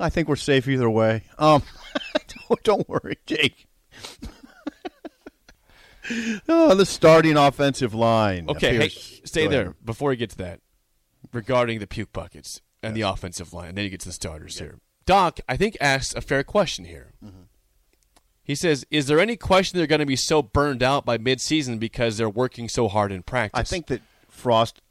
I 0.01 0.09
think 0.09 0.27
we're 0.27 0.35
safe 0.35 0.67
either 0.67 0.89
way. 0.89 1.23
Um, 1.37 1.63
don't, 2.49 2.63
don't 2.63 2.89
worry, 2.89 3.17
Jake. 3.25 3.67
oh, 6.49 6.73
the 6.75 6.85
starting 6.85 7.37
offensive 7.37 7.93
line. 7.93 8.49
Okay, 8.49 8.77
hey, 8.77 8.89
stay 8.89 9.47
there 9.47 9.61
ahead. 9.61 9.85
before 9.85 10.09
we 10.09 10.15
get 10.15 10.31
to 10.31 10.37
that. 10.39 10.59
Regarding 11.31 11.79
the 11.79 11.87
puke 11.87 12.11
buckets 12.11 12.61
and 12.83 12.95
the 12.95 13.01
offensive 13.01 13.53
line, 13.53 13.75
then 13.75 13.85
you 13.85 13.91
get 13.91 14.01
to 14.01 14.09
the 14.09 14.13
starters 14.13 14.59
here. 14.59 14.79
Doc, 15.05 15.39
I 15.47 15.55
think 15.55 15.77
asks 15.79 16.15
a 16.15 16.21
fair 16.21 16.43
question 16.43 16.85
here. 16.85 17.13
Mm-hmm. 17.23 17.43
He 18.43 18.55
says, 18.55 18.85
"Is 18.89 19.05
there 19.05 19.19
any 19.19 19.37
question 19.37 19.77
they're 19.77 19.87
going 19.87 19.99
to 19.99 20.05
be 20.05 20.15
so 20.15 20.41
burned 20.41 20.81
out 20.83 21.05
by 21.05 21.17
midseason 21.17 21.79
because 21.79 22.17
they're 22.17 22.29
working 22.29 22.67
so 22.67 22.87
hard 22.87 23.11
in 23.11 23.23
practice?" 23.23 23.59
I 23.59 23.63
think 23.63 23.87
that 23.87 24.01
Frost, 24.29 24.81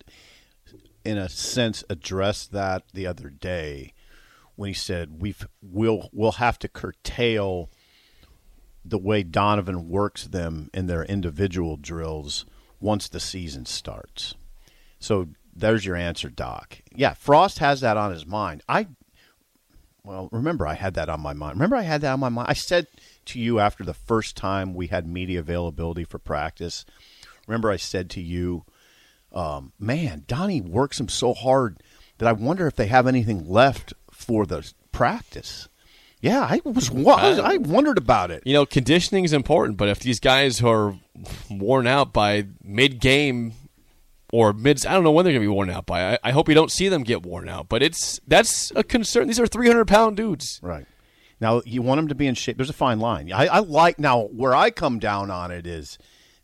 in 1.05 1.18
a 1.18 1.29
sense, 1.29 1.85
addressed 1.90 2.53
that 2.53 2.85
the 2.94 3.07
other 3.07 3.29
day 3.29 3.92
when 4.61 4.68
he 4.68 4.75
said 4.75 5.23
we've 5.23 5.46
we'll 5.62 6.11
we'll 6.12 6.33
have 6.33 6.59
to 6.59 6.68
curtail 6.68 7.70
the 8.85 8.99
way 8.99 9.23
Donovan 9.23 9.88
works 9.88 10.27
them 10.27 10.68
in 10.75 10.87
their 10.87 11.03
individual 11.03 11.79
drills 11.79 12.44
once 12.79 13.09
the 13.09 13.20
season 13.20 13.64
starts. 13.64 14.35
So 14.99 15.29
there's 15.57 15.87
your 15.87 15.96
answer, 15.96 16.29
Doc. 16.29 16.83
Yeah, 16.94 17.14
Frost 17.14 17.59
has 17.61 17.81
that 17.81 17.96
on 17.96 18.12
his 18.12 18.27
mind. 18.27 18.62
I 18.68 18.88
well, 20.05 20.29
remember 20.31 20.66
I 20.66 20.75
had 20.75 20.92
that 20.92 21.09
on 21.09 21.20
my 21.20 21.33
mind. 21.33 21.55
Remember 21.55 21.77
I 21.77 21.83
had 21.83 22.03
that 22.03 22.12
on 22.12 22.20
my 22.20 22.29
mind. 22.29 22.49
I 22.51 22.55
said 22.55 22.87
to 23.27 23.40
you 23.40 23.61
after 23.61 23.83
the 23.83 23.94
first 23.94 24.37
time 24.37 24.75
we 24.75 24.88
had 24.88 25.07
media 25.07 25.40
availability 25.40 26.05
for 26.05 26.18
practice. 26.18 26.85
Remember 27.46 27.70
I 27.70 27.77
said 27.77 28.11
to 28.11 28.20
you, 28.20 28.66
um, 29.33 29.73
"Man, 29.79 30.25
Donnie 30.27 30.61
works 30.61 31.01
him 31.01 31.09
so 31.09 31.33
hard 31.33 31.83
that 32.20 32.29
I 32.29 32.33
wonder 32.33 32.66
if 32.66 32.77
they 32.77 32.87
have 32.87 33.07
anything 33.07 33.49
left 33.49 33.94
for 34.20 34.46
the 34.46 34.70
practice." 34.92 35.68
Yeah, 36.20 36.40
I 36.42 36.61
was. 36.64 36.90
wa- 36.90 37.14
I 37.16 37.56
wondered 37.56 37.96
about 37.96 38.30
it. 38.30 38.42
You 38.44 38.52
know, 38.52 38.66
conditioning 38.66 39.24
is 39.24 39.33
important, 39.33 39.78
but 39.78 39.88
if 39.88 40.00
these 40.00 40.20
guys 40.20 40.62
are 40.62 40.94
worn 41.50 41.87
out 41.87 42.12
by 42.12 42.46
mid 42.62 43.00
game 43.00 43.54
or 44.30 44.52
mid, 44.52 44.85
I 44.85 44.92
don't 44.92 45.02
know 45.02 45.12
when 45.12 45.24
they're 45.24 45.33
going 45.33 45.42
to 45.42 45.48
be 45.50 45.54
worn 45.54 45.70
out 45.70 45.87
by. 45.87 46.12
I, 46.12 46.18
I 46.24 46.30
hope 46.33 46.48
you 46.48 46.54
don't 46.54 46.70
see 46.70 46.88
them 46.88 47.04
get 47.04 47.22
worn 47.24 47.48
out, 47.48 47.70
but 47.70 47.83
it's 47.83 48.20
that's 48.26 48.70
a 48.76 48.85
concern. 48.85 49.28
These 49.28 49.40
are 49.40 49.46
300 49.46 49.87
pound 49.88 50.18
dudes. 50.18 50.61
Right. 50.62 50.85
Now 51.40 51.62
you 51.64 51.80
want 51.80 51.98
them 51.98 52.09
to 52.09 52.14
be 52.14 52.26
in 52.26 52.35
shape. 52.35 52.59
There's 52.59 52.68
a 52.68 52.74
fine 52.74 53.00
line. 53.00 53.33
I, 53.33 53.46
I 53.46 53.59
like 53.61 53.98
now 53.98 54.24
where 54.24 54.54
I 54.54 54.70
come 54.70 54.98
down 54.98 55.30
on 55.30 55.50
it 55.50 55.66
is 55.66 55.96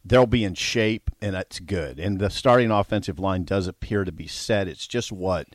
they'll 0.02 0.26
be 0.26 0.42
in 0.42 0.54
shape 0.54 1.10
and 1.20 1.34
that's 1.34 1.60
good. 1.60 1.98
And 2.00 2.18
the 2.18 2.30
starting 2.30 2.70
offensive 2.70 3.18
line 3.18 3.44
does 3.44 3.66
appear 3.66 4.04
to 4.04 4.12
be 4.12 4.26
set. 4.26 4.68
It's 4.68 4.86
just 4.86 5.12
what 5.12 5.48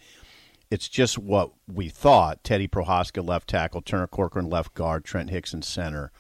it's 0.72 0.88
just 0.88 1.18
what 1.18 1.52
we 1.72 1.90
thought. 1.90 2.44
Teddy 2.44 2.68
Prochazka 2.68 3.24
left 3.24 3.50
tackle, 3.50 3.82
Turner 3.82 4.08
Corcoran 4.08 4.50
left 4.50 4.74
guard, 4.74 5.04
Trent 5.04 5.30
Hixson 5.30 5.64
center, 5.64 6.12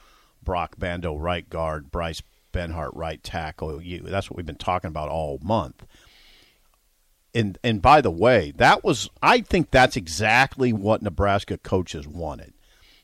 Brock 0.43 0.75
Bando 0.77 1.15
right 1.15 1.49
guard, 1.49 1.89
Bryce 1.89 2.21
Benhart 2.51 2.91
right 2.93 3.23
tackle. 3.23 3.81
You, 3.81 4.01
that's 4.01 4.29
what 4.29 4.35
we've 4.35 4.45
been 4.45 4.55
talking 4.55 4.89
about 4.89 5.09
all 5.09 5.39
month. 5.41 5.85
And 7.33 7.57
and 7.63 7.81
by 7.81 8.01
the 8.01 8.11
way, 8.11 8.51
that 8.57 8.83
was 8.83 9.09
I 9.21 9.39
think 9.39 9.71
that's 9.71 9.95
exactly 9.95 10.73
what 10.73 11.01
Nebraska 11.01 11.57
coaches 11.57 12.05
wanted. 12.05 12.53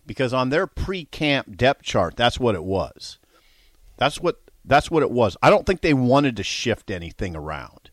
Because 0.06 0.34
on 0.34 0.50
their 0.50 0.68
pre-camp 0.68 1.56
depth 1.56 1.84
chart, 1.84 2.18
that's 2.18 2.40
what 2.40 2.56
it 2.56 2.64
was. 2.64 3.20
That's 3.96 4.20
what 4.20 4.42
that's 4.66 4.92
what 4.92 5.04
it 5.04 5.12
was. 5.12 5.38
I 5.42 5.50
don't 5.50 5.66
think 5.66 5.80
they 5.80 5.94
wanted 5.94 6.36
to 6.36 6.44
shift 6.44 6.92
anything 6.92 7.38
around. 7.38 7.87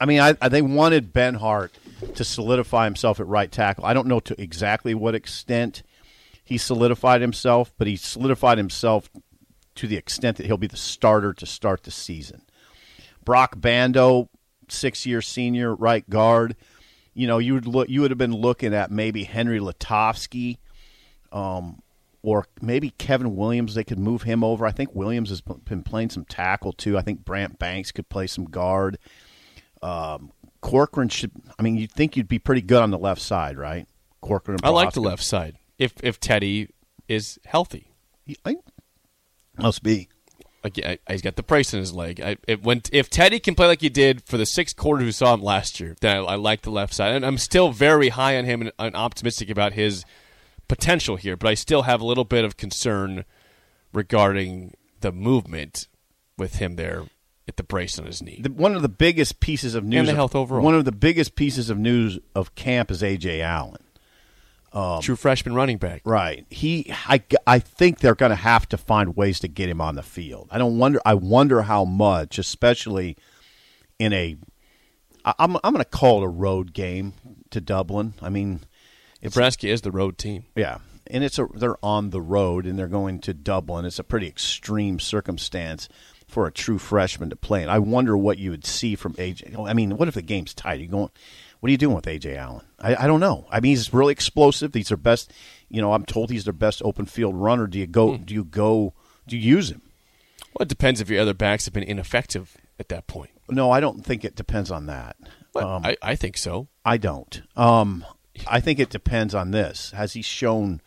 I 0.00 0.06
mean, 0.06 0.20
I, 0.20 0.34
I, 0.40 0.48
they 0.48 0.62
wanted 0.62 1.12
Benhart 1.12 1.70
to 2.14 2.24
solidify 2.24 2.84
himself 2.86 3.20
at 3.20 3.26
right 3.26 3.52
tackle. 3.52 3.84
I 3.84 3.92
don't 3.92 4.06
know 4.06 4.20
to 4.20 4.40
exactly 4.40 4.94
what 4.94 5.14
extent 5.14 5.82
he 6.42 6.56
solidified 6.56 7.20
himself, 7.20 7.72
but 7.76 7.86
he 7.86 7.96
solidified 7.96 8.56
himself 8.56 9.10
to 9.74 9.86
the 9.86 9.96
extent 9.96 10.38
that 10.38 10.46
he'll 10.46 10.56
be 10.56 10.66
the 10.66 10.76
starter 10.76 11.34
to 11.34 11.46
start 11.46 11.82
the 11.82 11.90
season. 11.90 12.42
Broc 13.24 13.60
Bando, 13.60 14.30
six-year 14.68 15.20
senior 15.20 15.74
right 15.74 16.08
guard. 16.08 16.56
You 17.12 17.26
know, 17.26 17.38
you 17.38 17.54
would 17.54 17.66
look. 17.66 17.88
You 17.90 18.00
would 18.00 18.10
have 18.10 18.18
been 18.18 18.34
looking 18.34 18.72
at 18.72 18.90
maybe 18.90 19.24
Henry 19.24 19.60
Lutovsky, 19.60 20.58
um, 21.30 21.82
or 22.22 22.46
maybe 22.62 22.90
Kevin 22.90 23.36
Williams. 23.36 23.74
They 23.74 23.84
could 23.84 23.98
move 23.98 24.22
him 24.22 24.42
over. 24.42 24.64
I 24.64 24.72
think 24.72 24.94
Williams 24.94 25.28
has 25.28 25.42
been 25.42 25.82
playing 25.82 26.10
some 26.10 26.24
tackle 26.24 26.72
too. 26.72 26.96
I 26.96 27.02
think 27.02 27.24
Brant 27.24 27.58
Banks 27.58 27.92
could 27.92 28.08
play 28.08 28.26
some 28.26 28.46
guard. 28.46 28.98
Um, 29.82 30.32
Corcoran 30.60 31.08
should. 31.08 31.32
I 31.58 31.62
mean, 31.62 31.76
you'd 31.76 31.92
think 31.92 32.16
you'd 32.16 32.28
be 32.28 32.38
pretty 32.38 32.62
good 32.62 32.82
on 32.82 32.90
the 32.90 32.98
left 32.98 33.22
side, 33.22 33.58
right? 33.58 33.86
Corcoran. 34.20 34.58
I 34.62 34.70
like 34.70 34.92
the 34.92 35.00
left 35.00 35.22
side 35.22 35.56
if 35.78 35.94
if 36.02 36.20
Teddy 36.20 36.68
is 37.08 37.38
healthy. 37.44 37.92
He, 38.24 38.36
I, 38.44 38.56
must 39.58 39.82
be. 39.82 40.08
Again, 40.62 40.98
he's 41.08 41.22
got 41.22 41.36
the 41.36 41.42
price 41.42 41.72
in 41.72 41.80
his 41.80 41.94
leg. 41.94 42.20
I, 42.20 42.36
it, 42.46 42.62
when 42.62 42.82
if 42.92 43.08
Teddy 43.08 43.40
can 43.40 43.54
play 43.54 43.66
like 43.66 43.80
he 43.80 43.88
did 43.88 44.22
for 44.24 44.36
the 44.36 44.44
six 44.44 44.74
quarters 44.74 45.06
we 45.06 45.12
saw 45.12 45.32
him 45.32 45.42
last 45.42 45.80
year, 45.80 45.96
then 46.00 46.18
I, 46.18 46.20
I 46.20 46.34
like 46.34 46.62
the 46.62 46.70
left 46.70 46.92
side, 46.92 47.14
and 47.14 47.24
I'm 47.24 47.38
still 47.38 47.72
very 47.72 48.10
high 48.10 48.36
on 48.36 48.44
him 48.44 48.60
and, 48.60 48.72
and 48.78 48.94
optimistic 48.94 49.48
about 49.48 49.72
his 49.72 50.04
potential 50.68 51.16
here. 51.16 51.36
But 51.36 51.48
I 51.48 51.54
still 51.54 51.82
have 51.82 52.02
a 52.02 52.06
little 52.06 52.24
bit 52.24 52.44
of 52.44 52.58
concern 52.58 53.24
regarding 53.94 54.74
the 55.00 55.12
movement 55.12 55.88
with 56.36 56.56
him 56.56 56.76
there 56.76 57.04
at 57.50 57.56
the 57.56 57.62
brace 57.62 57.98
on 57.98 58.06
his 58.06 58.22
knee. 58.22 58.40
The, 58.42 58.50
one 58.50 58.74
of 58.74 58.82
the 58.82 58.88
biggest 58.88 59.40
pieces 59.40 59.74
of 59.74 59.84
news, 59.84 60.00
and 60.00 60.08
the 60.08 60.14
health 60.14 60.34
overall. 60.34 60.64
One 60.64 60.74
of 60.74 60.86
the 60.86 60.92
biggest 60.92 61.34
pieces 61.34 61.68
of 61.68 61.78
news 61.78 62.18
of 62.34 62.54
camp 62.54 62.90
is 62.90 63.02
Ajay 63.02 63.40
Allen. 63.40 63.82
Um, 64.72 65.02
True 65.02 65.16
freshman 65.16 65.54
running 65.54 65.78
back, 65.78 66.02
right? 66.04 66.46
He, 66.48 66.92
I, 67.06 67.20
I 67.44 67.58
think 67.58 67.98
they're 67.98 68.14
going 68.14 68.30
to 68.30 68.36
have 68.36 68.68
to 68.68 68.78
find 68.78 69.16
ways 69.16 69.40
to 69.40 69.48
get 69.48 69.68
him 69.68 69.80
on 69.80 69.96
the 69.96 70.02
field. 70.02 70.46
I 70.50 70.58
don't 70.58 70.78
wonder. 70.78 71.00
I 71.04 71.14
wonder 71.14 71.62
how 71.62 71.84
much, 71.84 72.38
especially 72.38 73.16
in 73.98 74.12
a. 74.12 74.36
I, 75.24 75.34
I'm, 75.40 75.56
I'm 75.64 75.72
going 75.72 75.84
to 75.84 75.90
call 75.90 76.22
it 76.22 76.26
a 76.26 76.28
road 76.28 76.72
game 76.72 77.14
to 77.50 77.60
Dublin. 77.60 78.14
I 78.22 78.28
mean, 78.28 78.60
Nebraska 79.20 79.66
is 79.66 79.80
the 79.80 79.90
road 79.90 80.18
team. 80.18 80.44
Yeah, 80.54 80.78
and 81.08 81.24
it's 81.24 81.40
a 81.40 81.48
they're 81.52 81.84
on 81.84 82.10
the 82.10 82.22
road 82.22 82.64
and 82.64 82.78
they're 82.78 82.86
going 82.86 83.18
to 83.22 83.34
Dublin. 83.34 83.84
It's 83.84 83.98
a 83.98 84.04
pretty 84.04 84.28
extreme 84.28 85.00
circumstance 85.00 85.88
for 86.30 86.46
a 86.46 86.52
true 86.52 86.78
freshman 86.78 87.30
to 87.30 87.36
play. 87.36 87.62
And 87.62 87.70
I 87.70 87.78
wonder 87.78 88.16
what 88.16 88.38
you 88.38 88.50
would 88.50 88.64
see 88.64 88.94
from 88.94 89.14
Ajay. 89.14 89.68
I 89.68 89.72
mean, 89.72 89.96
what 89.96 90.08
if 90.08 90.14
the 90.14 90.22
game's 90.22 90.54
tight? 90.54 90.78
Are 90.78 90.82
you 90.82 90.88
going? 90.88 91.10
What 91.60 91.68
are 91.68 91.72
you 91.72 91.78
doing 91.78 91.94
with 91.94 92.06
Ajay 92.06 92.36
Allen? 92.36 92.64
I, 92.78 93.04
I 93.04 93.06
don't 93.06 93.20
know. 93.20 93.46
I 93.50 93.60
mean, 93.60 93.70
he's 93.70 93.92
really 93.92 94.12
explosive. 94.12 94.72
He's 94.72 94.88
their 94.88 94.96
best. 94.96 95.32
You 95.68 95.82
know, 95.82 95.92
I'm 95.92 96.06
told 96.06 96.30
he's 96.30 96.44
their 96.44 96.52
best 96.54 96.80
open 96.84 97.04
field 97.04 97.34
runner. 97.36 97.66
Do 97.66 97.78
you 97.78 97.86
go? 97.86 98.16
Hmm. 98.16 98.24
Do 98.24 98.34
you 98.34 98.44
go? 98.44 98.94
Do 99.26 99.36
you 99.36 99.56
use 99.56 99.70
him? 99.70 99.82
Well, 100.54 100.62
it 100.62 100.68
depends 100.68 101.00
if 101.00 101.10
your 101.10 101.20
other 101.20 101.34
backs 101.34 101.66
have 101.66 101.74
been 101.74 101.84
ineffective 101.84 102.56
at 102.78 102.88
that 102.88 103.06
point. 103.06 103.30
No, 103.48 103.70
I 103.70 103.80
don't 103.80 104.04
think 104.04 104.24
it 104.24 104.34
depends 104.34 104.70
on 104.70 104.86
that. 104.86 105.16
Um, 105.54 105.84
I, 105.84 105.96
I 106.02 106.16
think 106.16 106.38
so. 106.38 106.68
I 106.84 106.96
don't. 106.96 107.42
Um, 107.56 108.04
I 108.46 108.60
think 108.60 108.78
it 108.78 108.90
depends 108.90 109.34
on 109.34 109.50
this. 109.50 109.90
Has 109.90 110.14
he 110.14 110.22
shown 110.22 110.80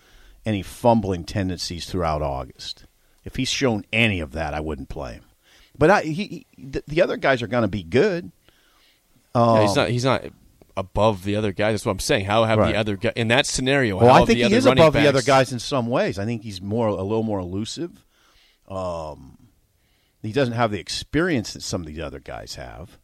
any 0.45 0.63
fumbling 0.63 1.23
tendencies 1.23 1.85
throughout 1.85 2.21
August? 2.21 2.85
If 3.23 3.35
he's 3.35 3.49
shown 3.49 3.85
any 3.93 4.19
of 4.19 4.31
that, 4.31 4.53
I 4.53 4.59
wouldn't 4.59 4.89
play 4.89 5.13
him. 5.13 5.25
But 5.77 5.89
I, 5.89 6.01
he, 6.01 6.45
the, 6.57 6.83
the 6.87 7.01
other 7.01 7.17
guys 7.17 7.41
are 7.41 7.47
going 7.47 7.63
to 7.63 7.67
be 7.67 7.83
good. 7.83 8.31
Um, 9.33 9.55
yeah, 9.55 9.61
he's 9.63 9.75
not. 9.75 9.89
He's 9.89 10.05
not 10.05 10.25
above 10.75 11.23
the 11.23 11.35
other 11.35 11.51
guys. 11.51 11.73
That's 11.73 11.85
what 11.85 11.91
I'm 11.91 11.99
saying. 11.99 12.25
How 12.25 12.43
have 12.45 12.59
right. 12.59 12.73
the 12.73 12.79
other 12.79 12.95
guys 12.95 13.13
in 13.15 13.29
that 13.29 13.45
scenario? 13.45 13.97
Well, 13.97 14.23
I 14.23 14.25
think 14.25 14.39
he 14.39 14.53
is 14.53 14.65
above 14.65 14.93
backs, 14.93 15.03
the 15.03 15.09
other 15.09 15.21
guys 15.21 15.51
in 15.51 15.59
some 15.59 15.87
ways. 15.87 16.19
I 16.19 16.25
think 16.25 16.43
he's 16.43 16.61
more 16.61 16.87
a 16.87 17.03
little 17.03 17.23
more 17.23 17.39
elusive. 17.39 18.05
Um, 18.67 19.37
he 20.21 20.31
doesn't 20.31 20.53
have 20.53 20.71
the 20.71 20.79
experience 20.79 21.53
that 21.53 21.61
some 21.61 21.81
of 21.81 21.87
the 21.87 22.01
other 22.01 22.19
guys 22.19 22.55
have, 22.55 22.97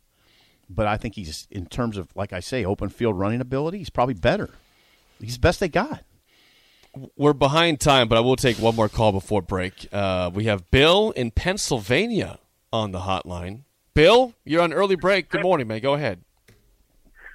but 0.70 0.88
I 0.88 0.98
think 0.98 1.16
he's 1.16 1.48
in 1.52 1.66
terms 1.66 1.98
of 1.98 2.16
like 2.16 2.34
I 2.34 2.40
say, 2.40 2.66
open 2.66 2.90
field 2.90 3.18
running 3.18 3.42
ability. 3.42 3.80
He's 3.80 3.90
probably 3.90 4.16
better. 4.16 4.50
He's 5.20 5.36
the 5.36 5.42
best 5.42 5.60
they 5.60 5.70
got. 5.70 6.04
We're 7.16 7.34
behind 7.34 7.80
time, 7.80 8.08
but 8.08 8.18
I 8.18 8.22
will 8.22 8.36
take 8.36 8.58
one 8.58 8.76
more 8.76 8.90
call 8.90 9.12
before 9.12 9.44
break. 9.44 9.88
Uh, 9.92 10.32
we 10.34 10.46
have 10.46 10.72
Bill 10.72 11.12
in 11.12 11.30
Pennsylvania 11.30 12.40
on 12.72 12.92
the 12.92 13.00
hotline. 13.00 13.62
Bill, 13.94 14.34
you're 14.46 14.62
on 14.62 14.74
early 14.74 14.96
break. 14.96 15.30
Good 15.30 15.42
morning, 15.42 15.68
man. 15.68 15.82
Go 15.82 15.94
ahead. 15.94 16.22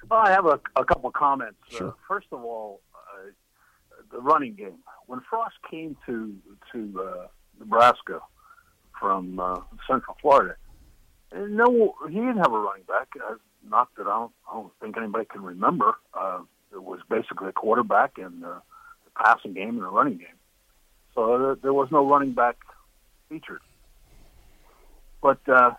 Well, 0.09 0.19
I 0.19 0.31
have 0.31 0.45
a, 0.45 0.59
a 0.75 0.85
couple 0.85 1.07
of 1.07 1.13
comments. 1.13 1.57
Uh, 1.73 1.77
sure. 1.77 1.87
Uh, 1.89 1.93
first 2.07 2.27
of 2.31 2.43
all, 2.43 2.81
uh, 2.93 3.31
the 4.11 4.19
running 4.19 4.55
game. 4.55 4.79
When 5.07 5.21
Frost 5.29 5.55
came 5.69 5.95
to 6.05 6.35
to 6.71 7.01
uh, 7.01 7.27
Nebraska 7.59 8.21
from 8.99 9.39
uh, 9.39 9.59
Central 9.87 10.17
Florida, 10.21 10.55
no, 11.33 11.95
he 12.07 12.15
didn't 12.15 12.37
have 12.37 12.53
a 12.53 12.59
running 12.59 12.83
back. 12.83 13.09
Uh, 13.15 13.35
not 13.69 13.89
that 13.97 14.07
I 14.07 14.19
don't, 14.19 14.31
I 14.49 14.55
don't 14.55 14.71
think 14.79 14.97
anybody 14.97 15.25
can 15.25 15.43
remember. 15.43 15.95
it 16.71 16.83
was 16.83 16.99
basically 17.09 17.49
a 17.49 17.51
quarterback 17.51 18.17
and 18.17 18.41
the 18.41 18.61
passing 19.15 19.53
game 19.53 19.69
and 19.69 19.83
the 19.83 19.89
running 19.89 20.17
game. 20.17 20.27
So 21.13 21.37
there, 21.37 21.55
there 21.55 21.73
was 21.73 21.89
no 21.91 22.07
running 22.07 22.33
back 22.33 22.57
featured. 23.29 23.61
But 25.21 25.39
uh, 25.47 25.71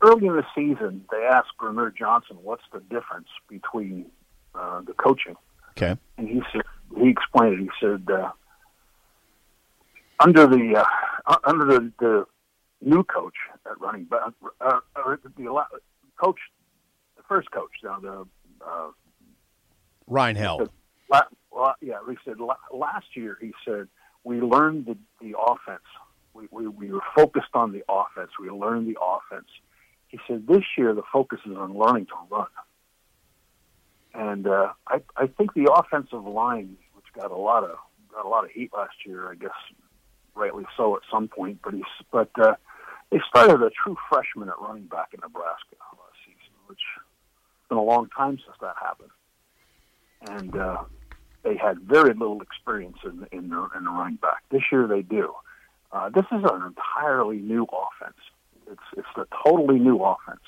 early 0.00 0.26
in 0.26 0.36
the 0.36 0.46
season, 0.54 1.04
they 1.10 1.24
asked 1.24 1.50
Rahmir 1.60 1.96
Johnson, 1.96 2.38
"What's 2.42 2.62
the 2.72 2.80
difference 2.80 3.28
between 3.48 4.06
uh, 4.54 4.80
the 4.82 4.92
coaching?" 4.92 5.36
Okay, 5.70 5.96
and 6.16 6.28
he 6.28 6.42
said 6.52 6.62
he 6.98 7.08
explained 7.08 7.54
it. 7.54 7.60
He 7.60 7.70
said 7.80 8.06
uh, 8.10 8.30
under 10.20 10.46
the 10.46 10.84
uh, 11.26 11.36
under 11.44 11.64
the, 11.64 11.92
the 11.98 12.26
new 12.80 13.04
coach 13.04 13.34
at 13.66 13.80
running 13.80 14.04
back, 14.04 14.32
uh, 14.60 14.80
or 14.96 15.20
the 15.22 15.64
coach, 16.20 16.38
the 17.16 17.22
first 17.28 17.50
coach 17.50 17.70
now 17.82 17.98
the 18.00 18.26
uh, 18.66 18.88
Ryan 20.06 20.36
Held. 20.36 20.70
Well, 21.52 21.74
yeah, 21.80 21.96
he 22.08 22.16
said 22.24 22.36
last 22.72 23.06
year. 23.14 23.36
He 23.40 23.52
said 23.66 23.88
we 24.24 24.40
learned 24.40 24.86
the, 24.86 24.96
the 25.20 25.38
offense 25.38 25.82
we, 26.60 26.68
we, 26.68 26.86
we 26.86 26.92
were 26.92 27.02
focused 27.14 27.54
on 27.54 27.72
the 27.72 27.82
offense. 27.88 28.30
We 28.40 28.50
learned 28.50 28.86
the 28.86 28.98
offense. 29.00 29.48
He 30.08 30.18
said 30.26 30.46
this 30.46 30.64
year 30.76 30.94
the 30.94 31.02
focus 31.12 31.40
is 31.46 31.56
on 31.56 31.76
learning 31.76 32.06
to 32.06 32.14
run. 32.30 32.46
And 34.12 34.46
uh, 34.46 34.72
I, 34.88 35.00
I 35.16 35.26
think 35.28 35.54
the 35.54 35.72
offensive 35.72 36.24
line, 36.24 36.76
which 36.94 37.06
got 37.14 37.30
a 37.30 37.36
lot 37.36 37.64
of 37.64 37.76
got 38.12 38.24
a 38.24 38.28
lot 38.28 38.44
of 38.44 38.50
heat 38.50 38.70
last 38.76 38.94
year, 39.06 39.30
I 39.30 39.36
guess 39.36 39.52
rightly 40.34 40.64
so 40.76 40.96
at 40.96 41.02
some 41.10 41.28
point, 41.28 41.60
but 41.62 41.74
he's 41.74 41.84
but 42.10 42.30
uh, 42.40 42.54
they 43.10 43.20
started 43.28 43.62
a 43.62 43.70
true 43.70 43.96
freshman 44.08 44.48
at 44.48 44.60
running 44.60 44.86
back 44.86 45.10
in 45.14 45.20
Nebraska 45.20 45.76
last 45.92 46.18
season, 46.24 46.54
which 46.66 46.80
been 47.68 47.78
a 47.78 47.82
long 47.82 48.08
time 48.08 48.38
since 48.44 48.56
that 48.60 48.74
happened. 48.80 49.10
And 50.28 50.56
uh, 50.56 50.82
they 51.44 51.56
had 51.56 51.78
very 51.80 52.14
little 52.14 52.42
experience 52.42 52.98
in 53.04 53.28
in 53.30 53.44
in 53.44 53.84
the 53.84 53.90
running 53.90 54.16
back. 54.16 54.42
This 54.50 54.62
year 54.72 54.88
they 54.88 55.02
do. 55.02 55.32
Uh, 55.92 56.08
this 56.08 56.24
is 56.32 56.44
an 56.44 56.74
entirely 56.74 57.38
new 57.38 57.64
offense. 57.64 58.16
It's 58.70 58.80
it's 58.96 59.08
a 59.16 59.26
totally 59.44 59.78
new 59.78 59.98
offense, 59.98 60.42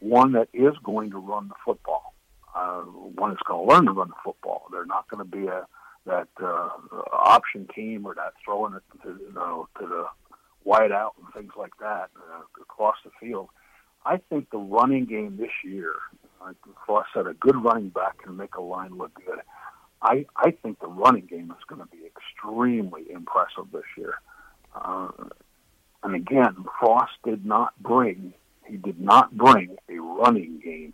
one 0.00 0.32
that 0.32 0.48
is 0.52 0.74
going 0.84 1.10
to 1.10 1.18
run 1.18 1.48
the 1.48 1.54
football. 1.64 2.14
Uh, 2.54 2.80
one 2.82 3.32
is 3.32 3.38
going 3.46 3.66
to 3.66 3.74
learn 3.74 3.86
to 3.86 3.92
run 3.92 4.08
the 4.08 4.14
football. 4.22 4.66
They're 4.70 4.86
not 4.86 5.08
going 5.08 5.24
to 5.24 5.30
be 5.30 5.46
a 5.46 5.66
that 6.06 6.28
uh, 6.40 6.68
option 7.12 7.68
team 7.74 8.06
or 8.06 8.14
that 8.14 8.34
throwing 8.44 8.74
it 8.74 8.82
to, 9.02 9.08
you 9.08 9.32
know, 9.34 9.68
to 9.80 9.86
the 9.86 10.06
wide 10.64 10.92
out 10.92 11.14
and 11.18 11.32
things 11.34 11.52
like 11.56 11.76
that 11.80 12.10
uh, 12.16 12.42
across 12.60 12.96
the 13.04 13.10
field. 13.20 13.48
I 14.04 14.18
think 14.28 14.50
the 14.50 14.58
running 14.58 15.06
game 15.06 15.36
this 15.36 15.50
year, 15.64 15.94
like 16.40 16.56
Frost 16.86 17.08
said, 17.12 17.26
a 17.26 17.34
good 17.34 17.56
running 17.56 17.88
back 17.88 18.22
can 18.22 18.36
make 18.36 18.54
a 18.54 18.60
line 18.60 18.96
look 18.96 19.12
good. 19.14 19.40
I, 20.00 20.26
I 20.36 20.52
think 20.52 20.78
the 20.78 20.86
running 20.86 21.26
game 21.26 21.50
is 21.50 21.64
going 21.66 21.80
to 21.80 21.88
be 21.88 22.04
extremely 22.06 23.10
impressive 23.10 23.72
this 23.72 23.82
year. 23.98 24.14
And 26.86 26.94
again, 26.94 26.98
Frost 26.98 27.12
did 27.24 27.46
not 27.46 27.72
bring 27.82 28.32
he 28.66 28.76
did 28.76 29.00
not 29.00 29.36
bring 29.36 29.76
a 29.88 29.94
running 30.00 30.60
game, 30.64 30.92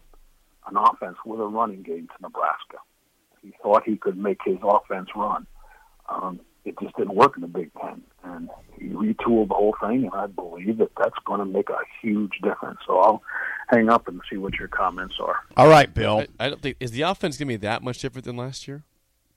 an 0.69 0.77
offense 0.77 1.17
with 1.25 1.41
a 1.41 1.47
running 1.47 1.83
game 1.83 2.07
to 2.09 2.23
Nebraska. 2.23 2.79
He 3.43 3.53
thought 3.63 3.83
he 3.85 3.97
could 3.97 4.19
make 4.19 4.39
his 4.45 4.59
offense 4.63 5.09
run. 5.17 5.47
Um, 6.09 6.41
it 6.65 6.75
just 6.81 6.95
didn't 6.97 7.15
work 7.15 7.33
in 7.37 7.41
the 7.43 7.49
Big 7.49 7.71
Ten, 7.81 8.03
and 8.23 8.51
he 8.79 8.89
retooled 8.89 9.49
the 9.49 9.55
whole 9.55 9.75
thing, 9.81 10.05
and 10.05 10.13
I 10.15 10.27
believe 10.27 10.79
that 10.79 10.91
that's 10.97 11.17
going 11.25 11.41
to 11.41 11.47
make 11.47 11.71
a 11.71 11.79
huge 12.01 12.33
difference. 12.43 12.79
So 12.87 12.99
I'll 12.99 13.23
hang 13.69 13.89
up 13.89 14.07
and 14.07 14.21
see 14.31 14.37
what 14.37 14.55
your 14.55 14.69
comments 14.69 15.15
are. 15.21 15.37
All 15.57 15.69
right, 15.69 15.93
Bill. 15.93 16.25
I, 16.39 16.47
I 16.47 16.51
don't 16.51 16.61
think 16.63 16.77
is 16.79 16.93
the 16.93 17.03
offense 17.03 17.37
going 17.39 17.49
to 17.49 17.53
be 17.55 17.57
that 17.67 17.83
much 17.83 17.99
different 18.01 18.25
than 18.27 18.37
last 18.37 18.69
year. 18.69 18.85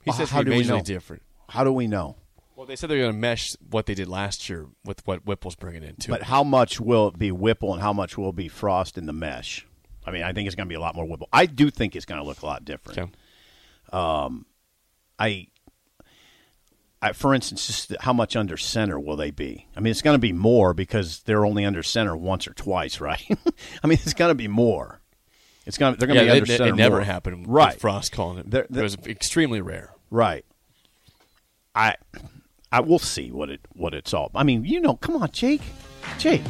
He 0.03 0.09
Well, 0.11 0.17
says 0.17 0.29
how 0.29 0.41
it's 0.41 0.49
do 0.49 0.55
we 0.55 0.63
majorly 0.63 0.67
know? 0.67 0.81
different. 0.81 1.23
How 1.49 1.63
do 1.63 1.71
we 1.71 1.87
know? 1.87 2.17
Well, 2.65 2.69
they 2.71 2.75
said 2.77 2.89
they're 2.89 2.97
going 2.97 3.11
to 3.11 3.17
mesh 3.19 3.55
what 3.69 3.85
they 3.85 3.93
did 3.93 4.07
last 4.07 4.49
year 4.49 4.65
with 4.83 5.05
what 5.05 5.23
Whipple's 5.23 5.53
bringing 5.53 5.83
in 5.83 5.97
too. 5.97 6.11
But 6.11 6.23
how 6.23 6.43
much 6.43 6.79
will 6.79 7.09
it 7.09 7.19
be 7.19 7.31
Whipple 7.31 7.71
and 7.73 7.79
how 7.79 7.93
much 7.93 8.17
will 8.17 8.29
it 8.29 8.35
be 8.35 8.47
Frost 8.47 8.97
in 8.97 9.05
the 9.05 9.13
mesh? 9.13 9.67
I 10.03 10.09
mean, 10.09 10.23
I 10.23 10.33
think 10.33 10.47
it's 10.47 10.55
going 10.55 10.65
to 10.67 10.69
be 10.69 10.75
a 10.75 10.79
lot 10.79 10.95
more 10.95 11.05
Whipple. 11.05 11.29
I 11.31 11.45
do 11.45 11.69
think 11.69 11.95
it's 11.95 12.05
going 12.05 12.19
to 12.19 12.25
look 12.25 12.41
a 12.41 12.45
lot 12.47 12.65
different. 12.65 12.97
Okay. 12.97 13.11
Um, 13.93 14.47
I, 15.19 15.45
I, 17.03 17.11
for 17.13 17.35
instance, 17.35 17.67
just 17.67 17.95
how 17.99 18.13
much 18.13 18.35
under 18.35 18.57
center 18.57 18.99
will 18.99 19.15
they 19.15 19.29
be? 19.29 19.67
I 19.77 19.79
mean, 19.79 19.91
it's 19.91 20.01
going 20.01 20.15
to 20.15 20.19
be 20.19 20.33
more 20.33 20.73
because 20.73 21.19
they're 21.21 21.45
only 21.45 21.65
under 21.65 21.83
center 21.83 22.17
once 22.17 22.47
or 22.47 22.53
twice, 22.55 22.99
right? 22.99 23.21
I 23.83 23.85
mean, 23.87 23.99
it's 24.01 24.15
going 24.15 24.31
to 24.31 24.35
be 24.35 24.47
more. 24.47 25.01
It's 25.67 25.77
going 25.77 25.93
to 25.93 25.99
they're 25.99 26.07
going 26.07 26.17
to 26.17 26.25
yeah, 26.25 26.31
be 26.31 26.37
it, 26.37 26.41
under 26.41 26.51
it- 26.51 26.57
center. 26.57 26.73
it 26.73 26.77
never 26.77 26.95
more. 26.95 27.03
happened. 27.05 27.47
right? 27.47 27.73
With 27.75 27.81
Frost 27.81 28.11
calling 28.11 28.39
it. 28.39 28.49
They're- 28.49 28.65
they're- 28.71 28.79
it 28.81 28.83
was 28.83 28.97
extremely 29.05 29.61
rare. 29.61 29.91
Right. 30.09 30.45
I, 31.75 31.97
I 32.75 32.81
will 32.81 32.99
see 32.99 33.31
what 33.31 33.49
it 33.49 33.61
what 33.71 33.93
it's 33.93 34.13
all. 34.13 34.29
I 34.35 34.43
mean, 34.43 34.65
you 34.65 34.81
know, 34.81 34.95
come 34.95 35.15
on, 35.15 35.31
Jake, 35.31 35.61
Jake. 36.17 36.43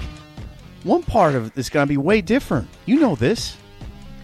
One 0.84 1.04
part 1.04 1.36
of 1.36 1.46
it 1.46 1.54
is 1.56 1.70
going 1.70 1.86
to 1.86 1.88
be 1.88 1.98
way 1.98 2.20
different. 2.22 2.68
You 2.88 3.00
know 3.00 3.16
this. 3.16 3.56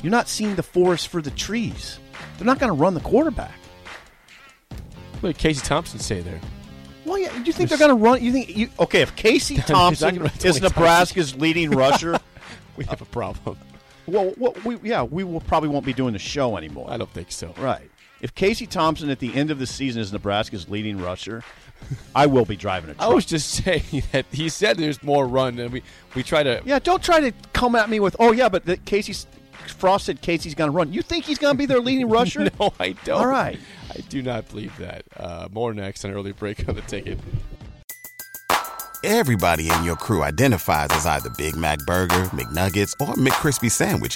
You're 0.01 0.09
not 0.09 0.27
seeing 0.27 0.55
the 0.55 0.63
forest 0.63 1.09
for 1.09 1.21
the 1.21 1.29
trees. 1.29 1.99
They're 2.37 2.45
not 2.47 2.57
going 2.57 2.71
to 2.71 2.73
run 2.73 2.95
the 2.95 3.01
quarterback. 3.01 3.53
What 5.19 5.29
did 5.33 5.37
Casey 5.37 5.63
Thompson 5.63 5.99
say 5.99 6.21
there? 6.21 6.41
Well, 7.05 7.19
yeah. 7.19 7.31
Do 7.33 7.43
you 7.43 7.53
think 7.53 7.69
they're 7.69 7.77
going 7.77 7.95
to 7.95 8.03
run? 8.03 8.23
You 8.23 8.31
think 8.31 8.57
you 8.57 8.69
okay? 8.79 9.01
If 9.01 9.15
Casey 9.15 9.57
Thompson 9.67 10.15
gonna 10.15 10.21
run 10.21 10.33
20 10.39 10.49
is 10.49 10.59
Nebraska's 10.59 11.35
leading 11.35 11.69
rusher, 11.69 12.17
We 12.77 12.85
have 12.85 13.01
a 13.03 13.05
problem. 13.05 13.57
well, 14.07 14.33
well, 14.37 14.55
we, 14.65 14.79
yeah, 14.81 15.03
we 15.03 15.23
will 15.23 15.41
probably 15.41 15.69
won't 15.69 15.85
be 15.85 15.93
doing 15.93 16.13
the 16.13 16.19
show 16.19 16.57
anymore. 16.57 16.87
I 16.89 16.97
don't 16.97 17.11
think 17.11 17.31
so. 17.31 17.53
Right. 17.59 17.91
If 18.21 18.35
Casey 18.35 18.67
Thompson 18.67 19.09
at 19.09 19.19
the 19.19 19.33
end 19.33 19.49
of 19.49 19.57
the 19.59 19.65
season 19.65 20.01
is 20.01 20.13
Nebraska's 20.13 20.69
leading 20.69 20.99
rusher, 21.01 21.43
I 22.15 22.27
will 22.27 22.45
be 22.45 22.55
driving 22.55 22.91
a 22.91 22.93
I 22.93 23.05
truck. 23.05 23.15
was 23.15 23.25
just 23.25 23.49
saying 23.63 24.03
that 24.11 24.27
he 24.31 24.47
said 24.47 24.77
there's 24.77 25.01
more 25.01 25.27
run, 25.27 25.57
and 25.59 25.73
we 25.73 25.81
we 26.15 26.21
try 26.23 26.43
to. 26.43 26.61
Yeah, 26.63 26.79
don't 26.79 27.01
try 27.03 27.19
to 27.19 27.31
come 27.53 27.75
at 27.75 27.89
me 27.89 27.99
with, 27.99 28.15
oh 28.19 28.31
yeah, 28.31 28.47
but 28.47 28.65
the 28.65 28.77
Casey's 28.77 29.25
Frost 29.77 30.05
said 30.05 30.21
Casey's 30.21 30.55
going 30.55 30.69
to 30.71 30.75
run. 30.75 30.93
You 30.93 31.01
think 31.01 31.25
he's 31.25 31.37
going 31.37 31.53
to 31.53 31.57
be 31.57 31.65
their 31.65 31.79
leading 31.79 32.09
rusher? 32.17 32.49
No, 32.59 32.73
I 32.79 32.91
don't. 33.03 33.19
All 33.19 33.27
right. 33.27 33.59
I 33.89 33.99
do 34.09 34.21
not 34.21 34.47
believe 34.49 34.75
that. 34.77 35.03
Uh, 35.17 35.47
more 35.51 35.73
next 35.73 36.05
on 36.05 36.11
early 36.11 36.31
break 36.31 36.67
on 36.69 36.75
the 36.75 36.81
ticket. 36.81 37.19
Everybody 39.03 39.69
in 39.69 39.83
your 39.83 39.95
crew 39.95 40.21
identifies 40.21 40.89
as 40.91 41.05
either 41.07 41.31
Big 41.31 41.55
Mac 41.55 41.79
Burger, 41.87 42.25
McNuggets, 42.25 42.93
or 42.99 43.15
McCrispy 43.15 43.71
Sandwich. 43.71 44.15